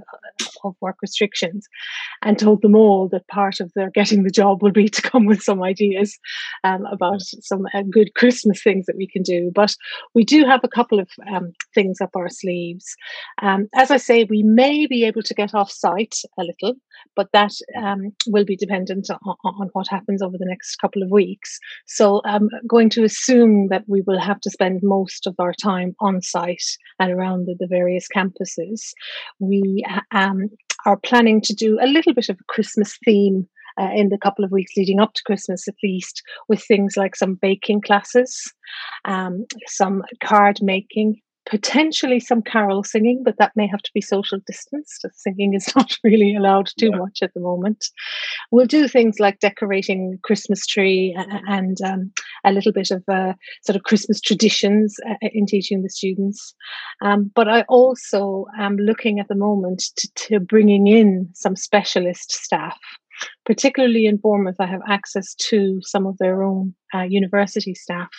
of 0.64 0.76
work 0.82 0.98
restrictions, 1.04 1.68
and 2.24 2.40
told 2.40 2.64
them 2.64 2.76
all 2.76 3.08
that 3.10 3.28
part 3.28 3.60
of 3.60 3.72
their 3.76 3.92
getting 3.92 4.24
the 4.24 4.32
job 4.32 4.64
will 4.64 4.72
be 4.72 4.90
to 4.90 5.02
come 5.04 5.28
with 5.28 5.44
some 5.44 5.62
ideas 5.62 6.18
um, 6.64 6.88
about 6.92 7.22
some 7.22 7.68
uh, 7.76 7.84
good 7.92 8.16
Christmas 8.16 8.64
things 8.64 8.88
that 8.88 8.98
we 8.98 9.08
can 9.08 9.22
do. 9.22 9.52
But 9.54 9.76
we 10.16 10.24
do 10.24 10.44
have 10.44 10.62
a 10.64 10.70
couple 10.70 11.00
of 11.00 11.08
um, 11.32 11.54
things 11.76 12.02
up 12.02 12.16
our 12.16 12.30
sleeves. 12.30 12.96
Um, 13.76 13.82
as 13.82 13.92
I 13.92 13.98
say, 13.98 14.26
we 14.30 14.44
may 14.44 14.88
be 14.88 15.06
able 15.06 15.22
to 15.24 15.34
get 15.34 15.54
off 15.54 15.72
site 15.72 16.16
a 16.40 16.44
little, 16.44 16.76
but 17.16 17.30
that 17.34 17.52
um, 17.82 18.12
will 18.28 18.46
be 18.46 18.56
dependent 18.56 19.10
on, 19.10 19.36
on, 19.44 19.70
what 19.74 19.88
happens 19.88 20.22
over 20.22 20.38
the 20.38 20.46
next 20.48 20.78
couple 20.78 21.04
of 21.04 21.12
weeks. 21.12 21.60
So 21.86 22.22
I'm 22.26 22.50
going 22.68 22.90
to 22.92 23.04
assume 23.04 23.68
that 23.70 23.84
we 23.88 24.02
will 24.06 24.20
have 24.20 24.40
to 24.42 24.50
spend 24.50 24.82
most 24.84 25.28
of 25.28 25.36
our 25.40 25.54
time 25.54 25.96
on 26.00 26.22
site 26.22 26.64
and 27.00 27.12
around 27.12 27.46
the, 27.46 27.56
the 27.60 27.68
various 27.68 28.08
campuses. 28.16 28.82
We 29.40 29.84
um, 30.12 30.50
are 30.86 30.98
planning 30.98 31.42
to 31.42 31.54
do 31.54 31.80
a 31.82 31.88
little 31.88 32.14
bit 32.14 32.30
of 32.30 32.38
a 32.40 32.54
Christmas 32.54 32.98
theme 33.04 33.48
uh, 33.80 33.90
in 33.94 34.10
the 34.10 34.18
couple 34.18 34.46
of 34.46 34.52
weeks 34.52 34.72
leading 34.78 35.00
up 35.00 35.14
to 35.14 35.24
Christmas, 35.26 35.68
at 35.68 35.76
least, 35.84 36.22
with 36.48 36.64
things 36.64 36.96
like 36.96 37.16
some 37.16 37.38
baking 37.42 37.82
classes, 37.82 38.54
um, 39.04 39.46
some 39.68 40.02
card 40.24 40.60
making, 40.62 41.22
potentially 41.50 42.20
some 42.20 42.42
carol 42.42 42.84
singing, 42.84 43.22
but 43.24 43.38
that 43.38 43.52
may 43.56 43.68
have 43.68 43.82
to 43.82 43.92
be 43.94 44.02
social 44.02 44.40
distanced. 44.46 45.06
Singing 45.14 45.54
is 45.54 45.72
not 45.76 45.98
really 46.04 46.36
allowed 46.36 46.70
too 46.80 46.90
yeah. 46.92 46.98
much 46.98 47.20
at 47.22 47.34
the 47.34 47.40
moment. 47.40 47.86
We'll 48.52 48.66
do 48.66 48.88
things 48.88 49.20
like 49.20 49.40
decorating 49.40 50.20
Christmas 50.24 50.66
tree 50.66 51.16
and 51.48 51.78
um, 51.82 52.12
a 52.44 52.52
little 52.52 52.72
bit 52.72 52.92
of 52.92 53.04
uh, 53.08 53.34
sort 53.64 53.76
of 53.76 53.84
Christmas 53.84 54.20
traditions 54.20 54.98
uh, 55.10 55.16
in 55.22 55.46
teaching 55.46 55.84
the 55.84 55.90
students. 55.90 56.54
Um, 57.02 57.32
but 57.36 57.48
I 57.48 57.62
also 57.64 58.46
am 58.58 58.78
looking 58.78 59.20
at 59.20 59.28
the 59.28 59.36
moment 59.36 59.84
to, 59.98 60.10
to 60.16 60.40
bringing 60.40 60.88
in 60.88 61.30
some 61.34 61.56
specialist 61.56 62.32
staff 62.32 62.78
particularly 63.46 64.06
in 64.06 64.18
Bournemouth, 64.18 64.56
I 64.60 64.66
have 64.66 64.82
access 64.88 65.36
to 65.50 65.80
some 65.82 66.06
of 66.06 66.18
their 66.18 66.44
own 66.44 66.74
uh, 66.94 67.04
university 67.04 67.74
staff 67.74 68.10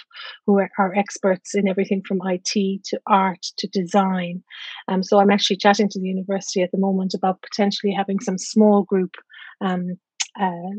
who 0.47 0.59
are, 0.59 0.71
are, 0.79 0.95
experts 0.95 1.55
in 1.55 1.69
everything 1.69 2.03
from 2.07 2.21
IT 2.25 2.85
to 2.85 3.01
art 3.07 3.43
to 3.59 3.67
design. 3.69 4.43
Um, 4.89 5.03
so 5.03 5.19
I'm 5.19 5.31
actually 5.31 5.57
chatting 5.57 5.89
to 5.91 6.01
the 6.01 6.09
university 6.09 6.63
at 6.63 6.71
the 6.73 6.79
moment 6.79 7.15
about 7.15 7.43
potentially 7.43 7.93
having 7.93 8.21
some 8.21 8.39
small 8.39 8.83
group 8.83 9.15
um, 9.61 9.99
uh, 10.41 10.71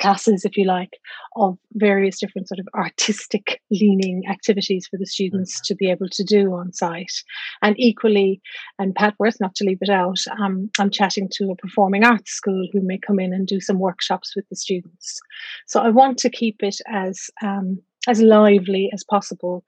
classes, 0.00 0.44
if 0.44 0.56
you 0.56 0.64
like, 0.64 0.98
of 1.36 1.58
various 1.74 2.18
different 2.18 2.48
sort 2.48 2.58
of 2.58 2.68
artistic 2.74 3.60
leaning 3.70 4.22
activities 4.28 4.86
for 4.86 4.96
the 4.96 5.06
students 5.06 5.56
mm-hmm. 5.56 5.64
to 5.66 5.74
be 5.74 5.90
able 5.90 6.08
to 6.08 6.24
do 6.24 6.54
on 6.54 6.72
site. 6.72 7.22
And 7.62 7.74
equally, 7.78 8.40
and 8.78 8.94
Padworth, 8.94 9.40
not 9.40 9.54
to 9.56 9.64
leave 9.64 9.78
it 9.80 9.90
out, 9.90 10.18
um, 10.40 10.70
I'm 10.78 10.90
chatting 10.90 11.28
to 11.32 11.50
a 11.50 11.56
performing 11.56 12.04
arts 12.04 12.32
school 12.32 12.68
who 12.72 12.80
may 12.80 12.98
come 12.98 13.18
in 13.18 13.32
and 13.32 13.46
do 13.46 13.60
some 13.60 13.78
workshops 13.78 14.34
with 14.34 14.48
the 14.48 14.56
students. 14.56 15.20
So 15.66 15.80
I 15.80 15.90
want 15.90 16.18
to 16.18 16.30
keep 16.30 16.62
it 16.62 16.76
as 16.86 17.30
um, 17.42 17.80
as 18.08 18.20
lively 18.20 18.88
as 18.92 19.02
possible, 19.02 19.64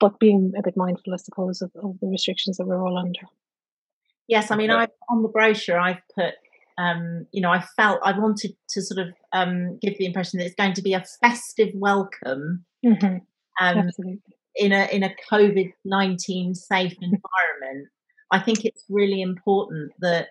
but 0.00 0.18
being 0.18 0.52
a 0.58 0.62
bit 0.62 0.76
mindful, 0.76 1.12
I 1.12 1.18
suppose, 1.18 1.60
of, 1.60 1.70
of 1.82 1.98
the 2.00 2.06
restrictions 2.06 2.56
that 2.56 2.66
we're 2.66 2.82
all 2.82 2.96
under. 2.96 3.20
Yes, 4.28 4.50
I 4.50 4.56
mean, 4.56 4.70
I 4.70 4.88
on 5.08 5.22
the 5.22 5.28
brochure 5.28 5.78
I've 5.78 6.02
put 6.14 6.34
um, 6.78 7.26
you 7.32 7.40
know, 7.40 7.50
I 7.50 7.64
felt 7.76 8.00
I 8.02 8.18
wanted 8.18 8.52
to 8.70 8.82
sort 8.82 9.06
of 9.06 9.14
um, 9.32 9.78
give 9.80 9.96
the 9.98 10.06
impression 10.06 10.38
that 10.38 10.46
it's 10.46 10.54
going 10.54 10.74
to 10.74 10.82
be 10.82 10.92
a 10.92 11.04
festive 11.22 11.70
welcome 11.74 12.64
mm-hmm. 12.84 13.16
um, 13.60 13.90
in 14.54 14.72
a 14.72 14.86
in 14.92 15.02
a 15.02 15.14
COVID 15.30 15.72
nineteen 15.84 16.54
safe 16.54 16.94
environment. 17.00 17.88
I 18.30 18.40
think 18.40 18.64
it's 18.64 18.84
really 18.88 19.22
important 19.22 19.92
that 20.00 20.28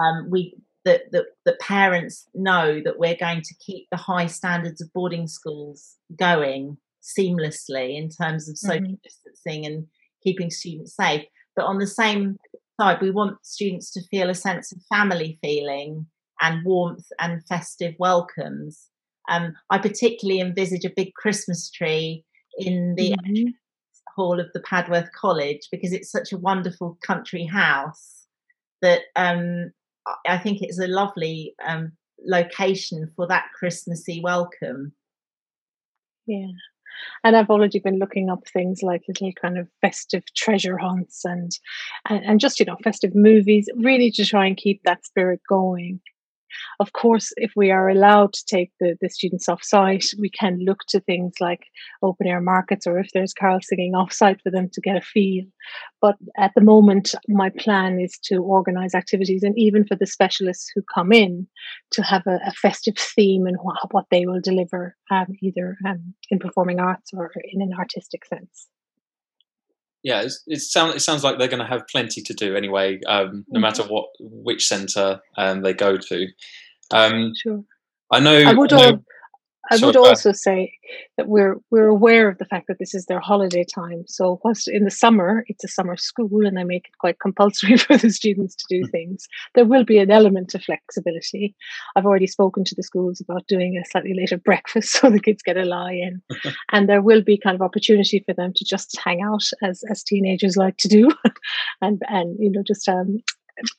um, 0.00 0.28
we 0.30 0.54
that, 0.84 1.02
that 1.12 1.26
that 1.44 1.60
parents 1.60 2.26
know 2.34 2.80
that 2.84 2.98
we're 2.98 3.16
going 3.16 3.42
to 3.42 3.54
keep 3.64 3.88
the 3.90 3.98
high 3.98 4.26
standards 4.26 4.80
of 4.80 4.92
boarding 4.94 5.26
schools 5.26 5.96
going 6.18 6.78
seamlessly 7.02 7.96
in 7.96 8.08
terms 8.08 8.48
of 8.48 8.56
social 8.56 8.82
mm-hmm. 8.82 8.94
distancing 9.02 9.66
and 9.66 9.86
keeping 10.22 10.50
students 10.50 10.96
safe. 10.96 11.24
But 11.56 11.66
on 11.66 11.78
the 11.78 11.86
same 11.86 12.38
side, 12.80 13.02
we 13.02 13.10
want 13.10 13.44
students 13.44 13.90
to 13.90 14.00
feel 14.10 14.30
a 14.30 14.34
sense 14.34 14.72
of 14.72 14.78
family 14.88 15.38
feeling 15.42 16.06
and 16.40 16.64
warmth 16.64 17.06
and 17.20 17.46
festive 17.46 17.94
welcomes. 17.98 18.88
Um, 19.28 19.52
I 19.68 19.76
particularly 19.76 20.40
envisage 20.40 20.86
a 20.86 20.96
big 20.96 21.12
Christmas 21.12 21.70
tree 21.70 22.24
in 22.56 22.94
the 22.96 23.10
mm-hmm. 23.10 23.48
hall 24.16 24.40
of 24.40 24.50
the 24.54 24.60
Padworth 24.60 25.12
College 25.12 25.68
because 25.70 25.92
it's 25.92 26.10
such 26.10 26.32
a 26.32 26.38
wonderful 26.38 26.96
country 27.06 27.44
house 27.44 28.26
that 28.80 29.02
um, 29.14 29.72
I 30.26 30.38
think 30.38 30.62
it's 30.62 30.80
a 30.80 30.86
lovely 30.86 31.54
um, 31.66 31.92
location 32.26 33.10
for 33.14 33.26
that 33.26 33.44
Christmassy 33.58 34.22
welcome. 34.22 34.94
Yeah. 36.26 36.46
And 37.24 37.36
I've 37.36 37.50
already 37.50 37.78
been 37.78 37.98
looking 37.98 38.30
up 38.30 38.46
things 38.46 38.82
like 38.82 39.02
little 39.08 39.32
kind 39.40 39.58
of 39.58 39.68
festive 39.80 40.24
treasure 40.34 40.78
hunts 40.78 41.24
and, 41.24 41.50
and, 42.08 42.24
and 42.24 42.40
just, 42.40 42.60
you 42.60 42.66
know, 42.66 42.76
festive 42.82 43.14
movies, 43.14 43.68
really 43.76 44.10
to 44.12 44.24
try 44.24 44.46
and 44.46 44.56
keep 44.56 44.82
that 44.84 45.04
spirit 45.04 45.40
going. 45.48 46.00
Of 46.78 46.92
course, 46.92 47.32
if 47.36 47.52
we 47.56 47.70
are 47.70 47.88
allowed 47.88 48.32
to 48.32 48.44
take 48.46 48.72
the, 48.80 48.96
the 49.00 49.08
students 49.08 49.48
off 49.48 49.62
site, 49.62 50.06
we 50.18 50.30
can 50.30 50.60
look 50.64 50.80
to 50.88 51.00
things 51.00 51.34
like 51.40 51.66
open 52.02 52.26
air 52.26 52.40
markets 52.40 52.86
or 52.86 52.98
if 52.98 53.08
there's 53.12 53.32
carol 53.32 53.60
singing 53.62 53.94
off 53.94 54.12
site 54.12 54.40
for 54.42 54.50
them 54.50 54.68
to 54.72 54.80
get 54.80 54.96
a 54.96 55.00
feel. 55.00 55.44
But 56.00 56.16
at 56.36 56.52
the 56.54 56.62
moment, 56.62 57.14
my 57.28 57.50
plan 57.50 58.00
is 58.00 58.18
to 58.24 58.36
organise 58.36 58.94
activities 58.94 59.42
and 59.42 59.58
even 59.58 59.84
for 59.86 59.96
the 59.96 60.06
specialists 60.06 60.70
who 60.74 60.82
come 60.94 61.12
in 61.12 61.46
to 61.92 62.02
have 62.02 62.26
a, 62.26 62.38
a 62.46 62.52
festive 62.52 62.96
theme 62.96 63.46
and 63.46 63.56
what, 63.62 63.76
what 63.92 64.06
they 64.10 64.26
will 64.26 64.40
deliver, 64.40 64.96
um, 65.10 65.26
either 65.42 65.76
um, 65.86 66.14
in 66.30 66.38
performing 66.38 66.80
arts 66.80 67.10
or 67.14 67.30
in 67.52 67.60
an 67.60 67.72
artistic 67.78 68.24
sense 68.24 68.68
yeah, 70.02 70.24
it 70.46 70.60
sounds 70.60 70.96
it 70.96 71.00
sounds 71.00 71.22
like 71.22 71.38
they're 71.38 71.48
going 71.48 71.60
to 71.60 71.66
have 71.66 71.86
plenty 71.90 72.22
to 72.22 72.34
do 72.34 72.56
anyway, 72.56 73.00
um, 73.06 73.44
no 73.48 73.58
mm-hmm. 73.58 73.60
matter 73.60 73.82
what 73.84 74.06
which 74.18 74.66
centre 74.66 75.20
um, 75.36 75.62
they 75.62 75.74
go 75.74 75.96
to. 75.96 76.26
Um, 76.90 77.32
sure. 77.40 77.62
I 78.10 78.20
know. 78.20 78.36
I 78.36 78.52
would, 78.54 78.72
I 78.72 78.90
know, 78.90 79.04
I 79.70 79.78
would 79.84 79.96
also 79.96 80.32
say 80.32 80.72
that 81.16 81.28
we're 81.28 81.56
we're 81.70 81.86
aware 81.86 82.28
of 82.28 82.38
the 82.38 82.44
fact 82.44 82.66
that 82.68 82.78
this 82.78 82.94
is 82.94 83.06
their 83.06 83.20
holiday 83.20 83.64
time. 83.64 84.04
So 84.06 84.40
whilst 84.42 84.68
in 84.68 84.84
the 84.84 84.90
summer 84.90 85.44
it's 85.46 85.64
a 85.64 85.68
summer 85.68 85.96
school 85.96 86.44
and 86.44 86.56
they 86.56 86.64
make 86.64 86.86
it 86.86 86.98
quite 86.98 87.20
compulsory 87.20 87.76
for 87.84 87.96
the 87.96 88.10
students 88.10 88.54
to 88.56 88.64
do 88.68 88.82
hmm. 88.82 88.90
things, 88.90 89.28
there 89.54 89.64
will 89.64 89.84
be 89.84 89.98
an 89.98 90.10
element 90.10 90.54
of 90.54 90.62
flexibility. 90.62 91.54
I've 91.94 92.06
already 92.06 92.26
spoken 92.26 92.64
to 92.64 92.74
the 92.74 92.82
schools 92.82 93.20
about 93.20 93.46
doing 93.46 93.76
a 93.76 93.88
slightly 93.88 94.14
later 94.14 94.36
breakfast 94.50 94.92
so 94.92 95.10
the 95.10 95.20
kids 95.20 95.42
get 95.42 95.56
a 95.56 95.64
lie 95.64 95.92
in. 95.92 96.22
and 96.72 96.88
there 96.88 97.02
will 97.02 97.22
be 97.22 97.38
kind 97.38 97.54
of 97.54 97.62
opportunity 97.62 98.22
for 98.26 98.34
them 98.34 98.52
to 98.56 98.64
just 98.64 98.98
hang 99.04 99.22
out 99.22 99.44
as 99.62 99.82
as 99.90 100.02
teenagers 100.02 100.56
like 100.56 100.76
to 100.78 100.88
do 100.88 101.08
and 101.80 102.02
and 102.08 102.36
you 102.38 102.50
know 102.50 102.62
just 102.66 102.88
um 102.88 103.18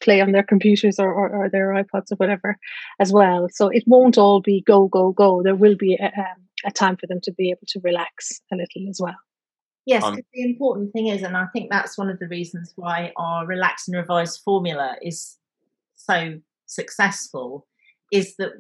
play 0.01 0.21
on 0.21 0.31
their 0.31 0.43
computers 0.43 0.99
or, 0.99 1.11
or, 1.13 1.29
or, 1.29 1.49
their 1.49 1.69
iPods 1.69 2.11
or 2.11 2.15
whatever 2.15 2.57
as 2.99 3.11
well. 3.11 3.47
So 3.51 3.67
it 3.67 3.83
won't 3.85 4.17
all 4.17 4.41
be 4.41 4.63
go, 4.65 4.87
go, 4.87 5.11
go. 5.11 5.41
There 5.43 5.55
will 5.55 5.75
be 5.75 5.95
a, 5.95 6.05
um, 6.05 6.47
a 6.65 6.71
time 6.71 6.97
for 6.97 7.07
them 7.07 7.21
to 7.21 7.31
be 7.31 7.49
able 7.49 7.67
to 7.67 7.79
relax 7.83 8.41
a 8.51 8.55
little 8.55 8.89
as 8.89 8.99
well. 9.01 9.17
Yes, 9.85 10.03
um, 10.03 10.19
the 10.33 10.43
important 10.43 10.93
thing 10.93 11.07
is, 11.07 11.23
and 11.23 11.35
I 11.35 11.47
think 11.53 11.71
that's 11.71 11.97
one 11.97 12.09
of 12.09 12.19
the 12.19 12.27
reasons 12.27 12.71
why 12.75 13.13
our 13.17 13.47
relax 13.47 13.87
and 13.87 13.97
revise 13.97 14.37
formula 14.37 14.95
is 15.01 15.37
so 15.95 16.39
successful, 16.67 17.67
is 18.11 18.35
that 18.37 18.51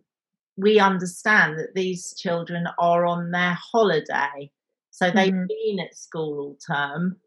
we 0.57 0.79
understand 0.79 1.59
that 1.59 1.75
these 1.75 2.15
children 2.17 2.67
are 2.79 3.05
on 3.05 3.31
their 3.31 3.57
holiday. 3.71 4.51
So 4.89 5.11
they've 5.11 5.31
mm-hmm. 5.31 5.45
been 5.47 5.79
at 5.79 5.95
school 5.95 6.39
all 6.39 6.57
term 6.67 7.17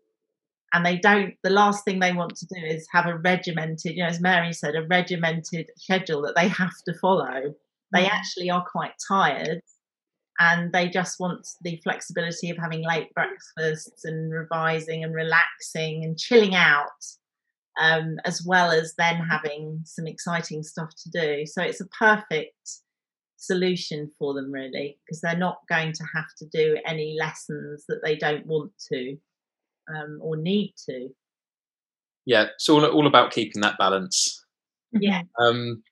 and 0.75 0.85
they 0.85 0.99
don't 0.99 1.35
the 1.43 1.51
last 1.51 1.85
thing 1.85 2.01
they 2.01 2.13
want 2.13 2.37
to 2.37 2.47
do 2.47 2.67
is 2.67 2.87
have 2.93 3.07
a 3.07 3.17
regimented 3.17 3.93
you 3.95 4.03
know 4.03 4.09
as 4.09 4.21
mary 4.21 4.53
said 4.53 4.75
a 4.75 4.87
regimented 4.89 5.71
schedule 5.77 6.21
that 6.23 6.35
they 6.37 6.49
have 6.49 6.75
to 6.87 6.95
follow. 7.01 7.55
They 7.93 8.05
mm. 8.05 8.11
actually 8.11 8.51
are 8.51 8.65
quite 8.71 8.93
tired 9.09 9.61
and 10.41 10.73
they 10.73 10.89
just 10.89 11.21
want 11.21 11.47
the 11.63 11.81
flexibility 11.85 12.51
of 12.51 12.59
having 12.59 12.85
late 12.85 13.09
breakfasts 13.15 14.05
and 14.05 14.33
revising 14.33 15.05
and 15.05 15.15
relaxing 15.15 16.03
and 16.03 16.19
chilling 16.19 16.57
out 16.57 16.89
um, 17.81 18.17
as 18.25 18.43
well 18.45 18.73
as 18.73 18.95
then 18.99 19.17
having 19.17 19.81
some 19.85 20.07
exciting 20.07 20.65
stuff 20.65 20.91
to 21.05 21.11
do. 21.11 21.47
So 21.47 21.63
it's 21.63 21.81
a 21.81 21.87
perfect 21.87 22.81
solution 23.37 24.11
for 24.19 24.35
them 24.35 24.51
really 24.51 24.99
because 25.05 25.21
they're 25.21 25.37
not 25.37 25.59
going 25.69 25.93
to 25.93 26.05
have 26.15 26.27
to 26.39 26.47
do 26.53 26.79
any 26.87 27.17
lessons 27.21 27.85
that 27.89 28.01
they 28.03 28.17
don't 28.17 28.47
want 28.47 28.73
to 28.91 29.17
um, 29.89 30.19
or 30.21 30.37
need 30.37 30.75
to. 30.87 31.09
Yeah, 32.27 32.47
it's 32.55 32.69
all 32.69 32.85
all 32.85 33.07
about 33.07 33.33
keeping 33.33 33.63
that 33.63 33.79
balance. 33.79 34.43
Yeah. 34.93 35.23
Um, 35.41 35.83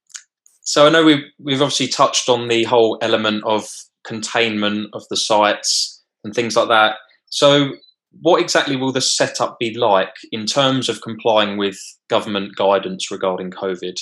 so 0.62 0.87
I 0.87 0.90
know 0.90 1.05
we've 1.05 1.24
we've 1.38 1.62
obviously 1.62 1.88
touched 1.88 2.28
on 2.28 2.48
the 2.48 2.64
whole 2.64 2.98
element 3.02 3.42
of 3.44 3.68
containment 4.05 4.88
of 4.92 5.02
the 5.11 5.16
sites 5.16 6.02
and 6.24 6.35
things 6.35 6.57
like 6.57 6.68
that. 6.68 6.96
So 7.26 7.72
what 8.20 8.40
exactly 8.40 8.76
will 8.76 8.92
the 8.92 9.00
setup 9.00 9.59
be 9.59 9.76
like 9.76 10.14
in 10.31 10.46
terms 10.46 10.88
of 10.88 11.02
complying 11.02 11.57
with 11.57 11.78
government 12.09 12.57
guidance 12.57 13.11
regarding 13.11 13.50
COVID? 13.50 13.98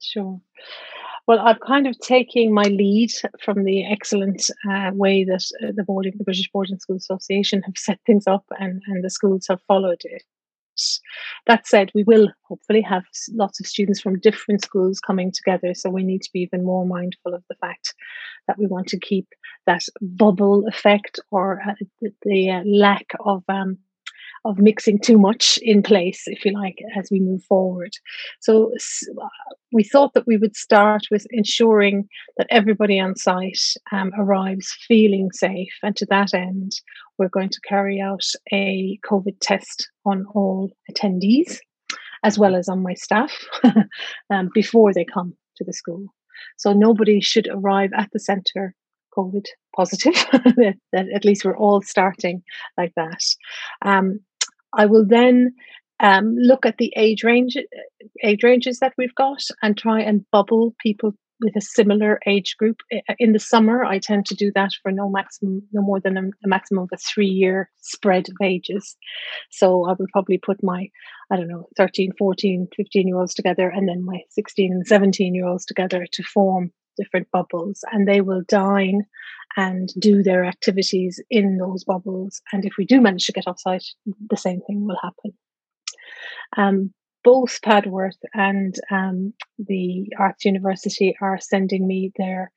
Sure. 0.00 0.40
Well, 1.26 1.40
I'm 1.40 1.58
kind 1.58 1.88
of 1.88 1.98
taking 1.98 2.54
my 2.54 2.62
lead 2.62 3.10
from 3.42 3.64
the 3.64 3.84
excellent 3.84 4.48
uh, 4.70 4.90
way 4.92 5.24
that 5.24 5.44
uh, 5.62 5.72
the 5.74 5.82
boarding, 5.82 6.12
the 6.16 6.24
British 6.24 6.48
Boarding 6.52 6.78
School 6.78 6.96
Association 6.96 7.62
have 7.62 7.76
set 7.76 7.98
things 8.06 8.28
up, 8.28 8.44
and, 8.60 8.80
and 8.86 9.02
the 9.02 9.10
schools 9.10 9.46
have 9.48 9.60
followed 9.66 10.00
it. 10.04 10.22
That 11.46 11.66
said, 11.66 11.90
we 11.94 12.04
will 12.04 12.28
hopefully 12.46 12.82
have 12.82 13.04
lots 13.32 13.58
of 13.60 13.66
students 13.66 14.00
from 14.00 14.20
different 14.20 14.62
schools 14.62 15.00
coming 15.00 15.32
together, 15.32 15.74
so 15.74 15.90
we 15.90 16.04
need 16.04 16.22
to 16.22 16.30
be 16.32 16.40
even 16.40 16.64
more 16.64 16.86
mindful 16.86 17.34
of 17.34 17.42
the 17.48 17.56
fact 17.56 17.94
that 18.46 18.58
we 18.58 18.66
want 18.66 18.86
to 18.88 19.00
keep 19.00 19.26
that 19.66 19.82
bubble 20.00 20.64
effect 20.68 21.18
or 21.32 21.60
uh, 21.66 21.74
the, 22.00 22.10
the 22.22 22.50
uh, 22.50 22.62
lack 22.64 23.06
of 23.24 23.42
um, 23.48 23.78
of 24.44 24.58
mixing 24.58 24.98
too 24.98 25.18
much 25.18 25.58
in 25.62 25.82
place, 25.82 26.22
if 26.26 26.44
you 26.44 26.52
like, 26.52 26.78
as 26.96 27.08
we 27.10 27.20
move 27.20 27.42
forward. 27.44 27.92
So 28.40 28.72
we 29.72 29.82
thought 29.84 30.14
that 30.14 30.26
we 30.26 30.36
would 30.36 30.56
start 30.56 31.02
with 31.10 31.26
ensuring 31.30 32.08
that 32.36 32.46
everybody 32.50 33.00
on 33.00 33.16
site 33.16 33.60
um, 33.92 34.12
arrives 34.18 34.76
feeling 34.86 35.30
safe. 35.32 35.72
And 35.82 35.96
to 35.96 36.06
that 36.06 36.34
end, 36.34 36.72
we're 37.18 37.28
going 37.28 37.50
to 37.50 37.60
carry 37.68 38.00
out 38.00 38.24
a 38.52 38.98
COVID 39.04 39.36
test 39.40 39.90
on 40.04 40.26
all 40.34 40.70
attendees, 40.90 41.58
as 42.22 42.38
well 42.38 42.54
as 42.54 42.68
on 42.68 42.82
my 42.82 42.94
staff, 42.94 43.32
um, 44.30 44.50
before 44.54 44.92
they 44.92 45.04
come 45.04 45.34
to 45.56 45.64
the 45.64 45.72
school. 45.72 46.06
So 46.58 46.72
nobody 46.72 47.20
should 47.20 47.48
arrive 47.50 47.90
at 47.96 48.10
the 48.12 48.20
centre 48.20 48.74
COVID 49.16 49.46
positive. 49.74 50.14
that 50.92 51.06
at 51.14 51.24
least 51.24 51.44
we're 51.44 51.56
all 51.56 51.82
starting 51.82 52.42
like 52.76 52.92
that. 52.96 53.20
Um, 53.82 54.20
I 54.72 54.86
will 54.86 55.06
then 55.06 55.54
um, 56.00 56.34
look 56.36 56.66
at 56.66 56.76
the 56.78 56.92
age 56.96 57.24
range 57.24 57.56
age 58.22 58.42
ranges 58.42 58.80
that 58.80 58.92
we've 58.98 59.14
got 59.14 59.42
and 59.62 59.76
try 59.76 60.00
and 60.00 60.26
bubble 60.30 60.74
people 60.80 61.12
with 61.40 61.54
a 61.56 61.60
similar 61.60 62.18
age 62.26 62.56
group. 62.58 62.78
In 63.18 63.32
the 63.32 63.38
summer, 63.38 63.84
I 63.84 63.98
tend 63.98 64.26
to 64.26 64.34
do 64.34 64.50
that 64.54 64.70
for 64.82 64.90
no 64.90 65.08
maximum, 65.10 65.62
no 65.72 65.82
more 65.82 66.00
than 66.00 66.16
a, 66.16 66.22
a 66.22 66.48
maximum 66.48 66.84
of 66.84 66.90
a 66.92 66.96
three-year 66.96 67.70
spread 67.78 68.28
of 68.28 68.36
ages. 68.42 68.96
So 69.50 69.86
I 69.86 69.92
would 69.98 70.08
probably 70.12 70.38
put 70.38 70.62
my, 70.62 70.88
I 71.30 71.36
don't 71.36 71.48
know, 71.48 71.66
13, 71.76 72.12
14, 72.18 72.68
15 72.74 73.08
year 73.08 73.18
olds 73.18 73.34
together 73.34 73.68
and 73.68 73.88
then 73.88 74.04
my 74.04 74.20
16 74.30 74.72
and 74.72 74.86
17 74.86 75.34
year 75.34 75.46
olds 75.46 75.66
together 75.66 76.06
to 76.10 76.22
form 76.22 76.72
different 76.96 77.30
bubbles 77.30 77.84
and 77.92 78.06
they 78.06 78.20
will 78.20 78.42
dine 78.48 79.02
and 79.56 79.88
do 79.98 80.22
their 80.22 80.44
activities 80.44 81.20
in 81.30 81.58
those 81.58 81.84
bubbles. 81.84 82.40
And 82.52 82.64
if 82.64 82.74
we 82.76 82.84
do 82.84 83.00
manage 83.00 83.26
to 83.26 83.32
get 83.32 83.46
offsite, 83.46 83.86
the 84.30 84.36
same 84.36 84.60
thing 84.62 84.86
will 84.86 84.98
happen. 85.02 85.32
Um, 86.56 86.92
both 87.24 87.60
Padworth 87.62 88.18
and 88.34 88.74
um, 88.90 89.32
the 89.58 90.12
Arts 90.18 90.44
University 90.44 91.16
are 91.20 91.38
sending 91.40 91.86
me 91.86 92.12
their 92.16 92.52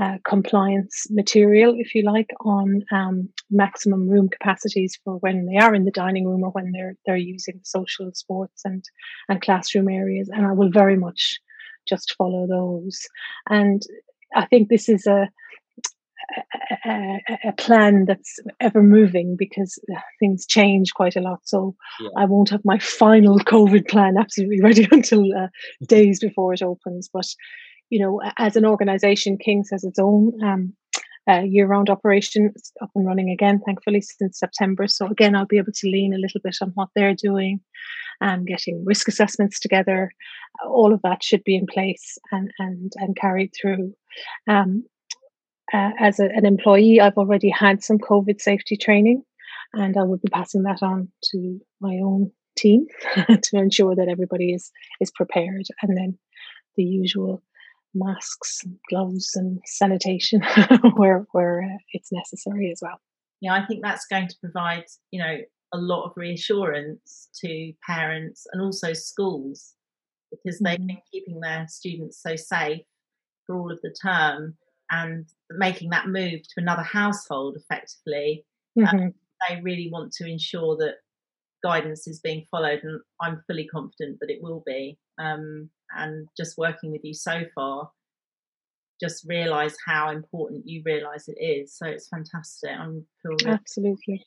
uh, 0.00 0.18
compliance 0.24 1.06
material, 1.10 1.74
if 1.76 1.94
you 1.94 2.02
like, 2.02 2.30
on 2.40 2.84
um, 2.92 3.28
maximum 3.50 4.08
room 4.08 4.28
capacities 4.28 4.98
for 5.04 5.14
when 5.18 5.46
they 5.46 5.56
are 5.56 5.74
in 5.74 5.84
the 5.84 5.90
dining 5.90 6.26
room 6.26 6.44
or 6.44 6.50
when 6.50 6.72
they're 6.72 6.94
they're 7.04 7.16
using 7.16 7.60
social 7.64 8.10
sports 8.14 8.62
and 8.64 8.84
and 9.28 9.42
classroom 9.42 9.88
areas. 9.88 10.28
And 10.28 10.46
I 10.46 10.52
will 10.52 10.70
very 10.70 10.96
much 10.96 11.40
just 11.88 12.14
follow 12.16 12.46
those. 12.46 13.00
And 13.48 13.82
I 14.34 14.46
think 14.46 14.68
this 14.68 14.88
is 14.88 15.06
a 15.06 15.28
a, 16.84 17.18
a, 17.44 17.52
plan 17.52 18.04
that's 18.06 18.38
ever 18.60 18.82
moving 18.82 19.36
because 19.38 19.78
things 20.20 20.46
change 20.46 20.92
quite 20.94 21.16
a 21.16 21.20
lot. 21.20 21.40
So 21.44 21.74
yeah. 22.00 22.10
I 22.18 22.24
won't 22.26 22.50
have 22.50 22.64
my 22.64 22.78
final 22.78 23.38
COVID 23.38 23.88
plan 23.88 24.16
absolutely 24.18 24.60
ready 24.60 24.86
until 24.92 25.24
uh, 25.34 25.48
days 25.86 26.20
before 26.20 26.52
it 26.52 26.62
opens. 26.62 27.08
But 27.12 27.26
you 27.90 27.98
know, 27.98 28.20
as 28.36 28.56
an 28.56 28.66
organisation, 28.66 29.38
King's 29.38 29.70
has 29.70 29.84
its 29.84 29.98
own 29.98 30.32
um, 30.44 30.74
uh, 31.28 31.40
year-round 31.40 31.88
operation 31.88 32.52
it's 32.54 32.72
up 32.82 32.90
and 32.94 33.06
running 33.06 33.30
again, 33.30 33.60
thankfully 33.64 34.00
since 34.00 34.38
September. 34.38 34.86
So 34.86 35.06
again, 35.06 35.34
I'll 35.34 35.46
be 35.46 35.58
able 35.58 35.72
to 35.72 35.88
lean 35.88 36.12
a 36.12 36.18
little 36.18 36.40
bit 36.42 36.56
on 36.60 36.72
what 36.74 36.88
they're 36.94 37.14
doing 37.14 37.60
and 38.20 38.46
getting 38.46 38.84
risk 38.84 39.08
assessments 39.08 39.60
together. 39.60 40.10
All 40.66 40.92
of 40.92 41.02
that 41.02 41.22
should 41.22 41.44
be 41.44 41.56
in 41.56 41.66
place 41.66 42.18
and 42.32 42.50
and 42.58 42.92
and 42.96 43.16
carried 43.16 43.52
through. 43.60 43.94
Um, 44.48 44.84
uh, 45.72 45.90
as 45.98 46.18
a, 46.18 46.24
an 46.34 46.46
employee, 46.46 47.00
I've 47.00 47.18
already 47.18 47.50
had 47.50 47.82
some 47.82 47.98
COVID 47.98 48.40
safety 48.40 48.76
training, 48.76 49.22
and 49.74 49.96
I 49.96 50.02
will 50.02 50.16
be 50.16 50.30
passing 50.30 50.62
that 50.62 50.82
on 50.82 51.08
to 51.30 51.60
my 51.80 51.98
own 52.02 52.32
team 52.56 52.86
to 53.14 53.56
ensure 53.56 53.94
that 53.94 54.08
everybody 54.08 54.52
is 54.52 54.70
is 55.00 55.10
prepared. 55.10 55.66
And 55.82 55.96
then 55.96 56.18
the 56.76 56.84
usual 56.84 57.42
masks, 57.94 58.62
gloves, 58.88 59.32
and 59.34 59.60
sanitation 59.66 60.42
where 60.96 61.26
where 61.32 61.62
uh, 61.62 61.78
it's 61.92 62.12
necessary 62.12 62.70
as 62.70 62.80
well. 62.82 63.00
Yeah, 63.40 63.52
I 63.52 63.64
think 63.66 63.82
that's 63.82 64.06
going 64.06 64.28
to 64.28 64.36
provide 64.40 64.84
you 65.10 65.22
know 65.22 65.36
a 65.72 65.78
lot 65.78 66.04
of 66.04 66.12
reassurance 66.16 67.28
to 67.40 67.72
parents 67.86 68.46
and 68.52 68.62
also 68.62 68.92
schools 68.92 69.74
because 70.30 70.58
they've 70.58 70.78
mm-hmm. 70.78 70.86
been 70.86 71.02
keeping 71.12 71.40
their 71.40 71.66
students 71.68 72.22
so 72.22 72.36
safe 72.36 72.82
for 73.46 73.56
all 73.56 73.72
of 73.72 73.80
the 73.82 73.94
term 74.02 74.56
and 74.90 75.26
making 75.50 75.90
that 75.90 76.08
move 76.08 76.42
to 76.42 76.54
another 76.58 76.82
household 76.82 77.56
effectively. 77.56 78.44
Um, 78.78 78.84
mm-hmm. 78.84 78.98
Um, 78.98 79.14
they 79.48 79.60
really 79.60 79.88
want 79.92 80.12
to 80.12 80.28
ensure 80.28 80.76
that 80.78 80.96
guidance 81.62 82.06
is 82.06 82.20
being 82.20 82.44
followed, 82.50 82.80
and 82.82 83.00
I'm 83.20 83.42
fully 83.46 83.66
confident 83.66 84.18
that 84.20 84.30
it 84.30 84.42
will 84.42 84.62
be. 84.66 84.98
Um, 85.18 85.70
and 85.96 86.28
just 86.36 86.58
working 86.58 86.90
with 86.92 87.02
you 87.04 87.14
so 87.14 87.42
far, 87.54 87.90
just 89.00 89.24
realize 89.26 89.76
how 89.86 90.10
important 90.10 90.66
you 90.66 90.82
realize 90.84 91.28
it 91.28 91.40
is. 91.40 91.76
So 91.76 91.86
it's 91.86 92.08
fantastic. 92.08 92.70
I'm 92.70 93.06
really 93.24 93.46
absolutely, 93.46 94.26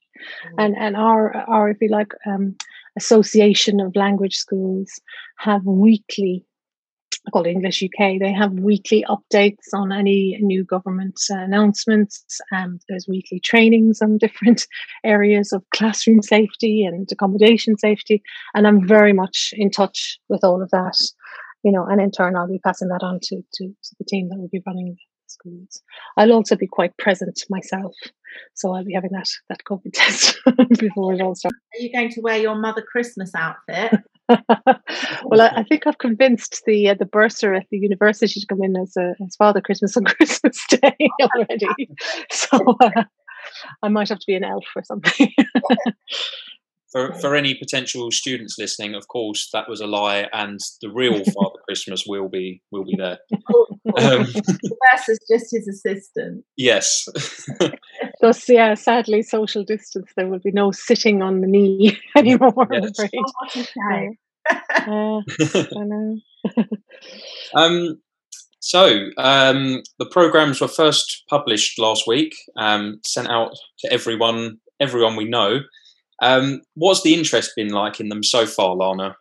and 0.58 0.76
and 0.78 0.96
our 0.96 1.36
our 1.50 1.70
if 1.70 1.78
you 1.82 1.90
like 1.90 2.14
um, 2.26 2.56
association 2.98 3.80
of 3.80 3.96
language 3.96 4.36
schools 4.36 5.00
have 5.38 5.66
weekly 5.66 6.46
called 7.32 7.48
English 7.48 7.84
UK. 7.84 8.20
They 8.20 8.34
have 8.34 8.54
weekly 8.54 9.06
updates 9.08 9.74
on 9.74 9.92
any 9.92 10.38
new 10.42 10.64
government 10.64 11.20
uh, 11.30 11.38
announcements. 11.38 12.24
And 12.52 12.82
there's 12.90 13.08
weekly 13.08 13.40
trainings 13.40 14.02
on 14.02 14.18
different 14.18 14.66
areas 15.04 15.54
of 15.54 15.64
classroom 15.74 16.22
safety 16.22 16.84
and 16.84 17.08
accommodation 17.12 17.78
safety. 17.78 18.24
And 18.54 18.68
I'm 18.68 18.88
very 18.88 19.14
much 19.14 19.54
in 19.56 19.70
touch 19.70 20.20
with 20.30 20.44
all 20.44 20.62
of 20.62 20.72
that 20.72 20.98
you 21.64 21.72
know, 21.72 21.86
and 21.86 22.02
in 22.02 22.12
turn, 22.12 22.36
I'll 22.36 22.48
be 22.48 22.60
passing 22.60 22.88
that 22.90 23.04
on 23.04 23.20
to, 23.22 23.36
to, 23.38 23.68
to 23.68 23.96
the 24.00 24.06
team 24.06 24.30
that 24.30 24.38
will 24.38 24.50
be 24.50 24.62
running 24.66 24.96
the 24.96 24.98
schools. 25.28 25.82
I'll 26.18 26.34
also 26.34 26.56
be 26.56 26.68
quite 26.68 26.98
present 26.98 27.40
myself, 27.50 27.94
so 28.54 28.74
I'll 28.74 28.86
be 28.86 28.94
having 28.94 29.12
that 29.12 29.28
that 29.50 29.64
COVID 29.70 29.92
test 29.94 30.40
before 30.80 31.14
it 31.14 31.22
all 31.22 31.36
starts. 31.36 31.58
Are 31.76 31.82
you 31.82 31.92
going 31.94 32.10
to 32.10 32.22
wear 32.22 32.38
your 32.38 32.56
Mother 32.56 32.82
Christmas 32.82 33.32
outfit? 33.36 34.00
well, 34.30 35.42
I, 35.42 35.52
I, 35.58 35.64
think 35.64 35.86
I've 35.86 35.98
convinced 35.98 36.62
the 36.66 36.90
uh, 36.90 36.94
the 36.94 37.06
bursar 37.06 37.54
at 37.54 37.68
the 37.70 37.78
university 37.78 38.40
to 38.40 38.46
come 38.48 38.64
in 38.64 38.76
as 38.78 38.96
a, 38.98 39.14
as 39.26 39.36
Father 39.36 39.62
Christmas 39.62 39.98
on 39.98 40.04
Christmas 40.06 40.66
Day 40.70 40.96
already. 41.22 41.90
so 42.32 42.78
uh, 42.82 43.04
I 43.84 43.90
might 43.90 44.10
have 44.10 44.20
to 44.20 44.28
be 44.28 44.36
an 44.36 44.44
elf 44.44 44.66
or 44.76 44.84
something 44.84 45.34
for, 46.92 47.14
for 47.16 47.36
any 47.36 47.56
potential 47.56 48.12
students 48.12 48.58
listening, 48.60 48.96
of 48.96 49.08
course, 49.08 49.50
that 49.54 49.70
was 49.70 49.80
a 49.80 49.88
lie, 49.88 50.28
and 50.34 50.60
the 50.82 50.90
real 50.90 51.24
Father 51.34 51.60
Christmas 51.66 52.06
will 52.06 52.28
be 52.28 52.62
will 52.72 52.84
be 52.84 52.96
there. 52.98 53.20
um, 53.98 54.22
is 55.08 55.20
just 55.30 55.52
his 55.52 55.68
assistant. 55.68 56.44
Yes. 56.58 57.08
Thus, 58.22 58.48
yeah, 58.50 58.74
sadly, 58.76 59.24
social 59.24 59.64
distance. 59.64 60.12
There 60.16 60.28
will 60.28 60.40
be 60.40 60.52
no 60.52 60.72
sitting 60.72 61.22
on 61.22 61.42
the 61.42 61.48
knee 61.48 61.98
anymore. 62.16 62.68
Yes. 62.72 62.92
I'm 63.00 64.18
oh, 64.88 65.24
I 65.30 65.84
know. 65.84 66.18
um, 67.56 68.02
so 68.60 69.08
um, 69.18 69.82
the 69.98 70.06
programs 70.06 70.62
were 70.62 70.68
first 70.68 71.24
published 71.30 71.80
last 71.80 72.06
week, 72.06 72.36
um, 72.58 73.00
sent 73.06 73.30
out 73.30 73.56
to 73.80 73.92
everyone, 73.92 74.58
everyone 74.80 75.16
we 75.16 75.26
know. 75.26 75.62
Um, 76.22 76.62
what's 76.76 77.02
the 77.02 77.14
interest 77.14 77.52
been 77.56 77.70
like 77.70 78.00
in 78.00 78.10
them 78.10 78.24
so 78.24 78.46
far, 78.46 78.76
Lana? 78.76 79.16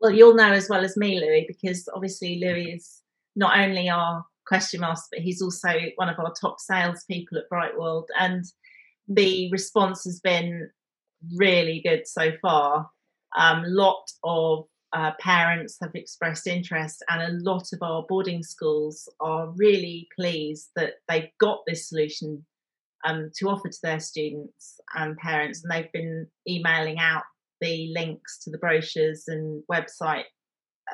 Well, 0.00 0.12
you'll 0.12 0.34
know 0.34 0.52
as 0.52 0.68
well 0.68 0.84
as 0.84 0.96
me, 0.96 1.20
Louis, 1.20 1.44
because 1.46 1.86
obviously 1.94 2.40
Louis 2.40 2.74
is 2.74 3.02
not 3.36 3.58
only 3.58 3.88
our 3.88 4.24
question 4.46 4.80
master, 4.80 5.08
but 5.12 5.20
he's 5.20 5.42
also 5.42 5.72
one 5.96 6.08
of 6.08 6.18
our 6.18 6.32
top 6.40 6.58
salespeople 6.60 7.38
at 7.38 7.50
Brightworld. 7.52 8.06
And 8.18 8.44
the 9.08 9.50
response 9.50 10.04
has 10.04 10.20
been 10.20 10.70
really 11.36 11.82
good 11.84 12.06
so 12.06 12.32
far. 12.40 12.88
A 13.36 13.42
um, 13.42 13.64
lot 13.66 14.04
of 14.24 14.64
uh, 14.92 15.12
parents 15.20 15.76
have 15.80 15.94
expressed 15.94 16.46
interest, 16.46 17.04
and 17.08 17.22
a 17.22 17.50
lot 17.50 17.68
of 17.72 17.82
our 17.82 18.04
boarding 18.08 18.42
schools 18.42 19.08
are 19.20 19.50
really 19.56 20.08
pleased 20.16 20.70
that 20.76 20.94
they've 21.08 21.30
got 21.38 21.60
this 21.66 21.88
solution 21.88 22.44
um, 23.04 23.30
to 23.36 23.48
offer 23.48 23.68
to 23.68 23.78
their 23.82 24.00
students 24.00 24.80
and 24.94 25.16
parents, 25.16 25.62
and 25.62 25.70
they've 25.70 25.92
been 25.92 26.26
emailing 26.48 26.98
out 26.98 27.22
the 27.60 27.92
links 27.94 28.38
to 28.40 28.50
the 28.50 28.58
brochures 28.58 29.24
and 29.28 29.62
website 29.70 30.24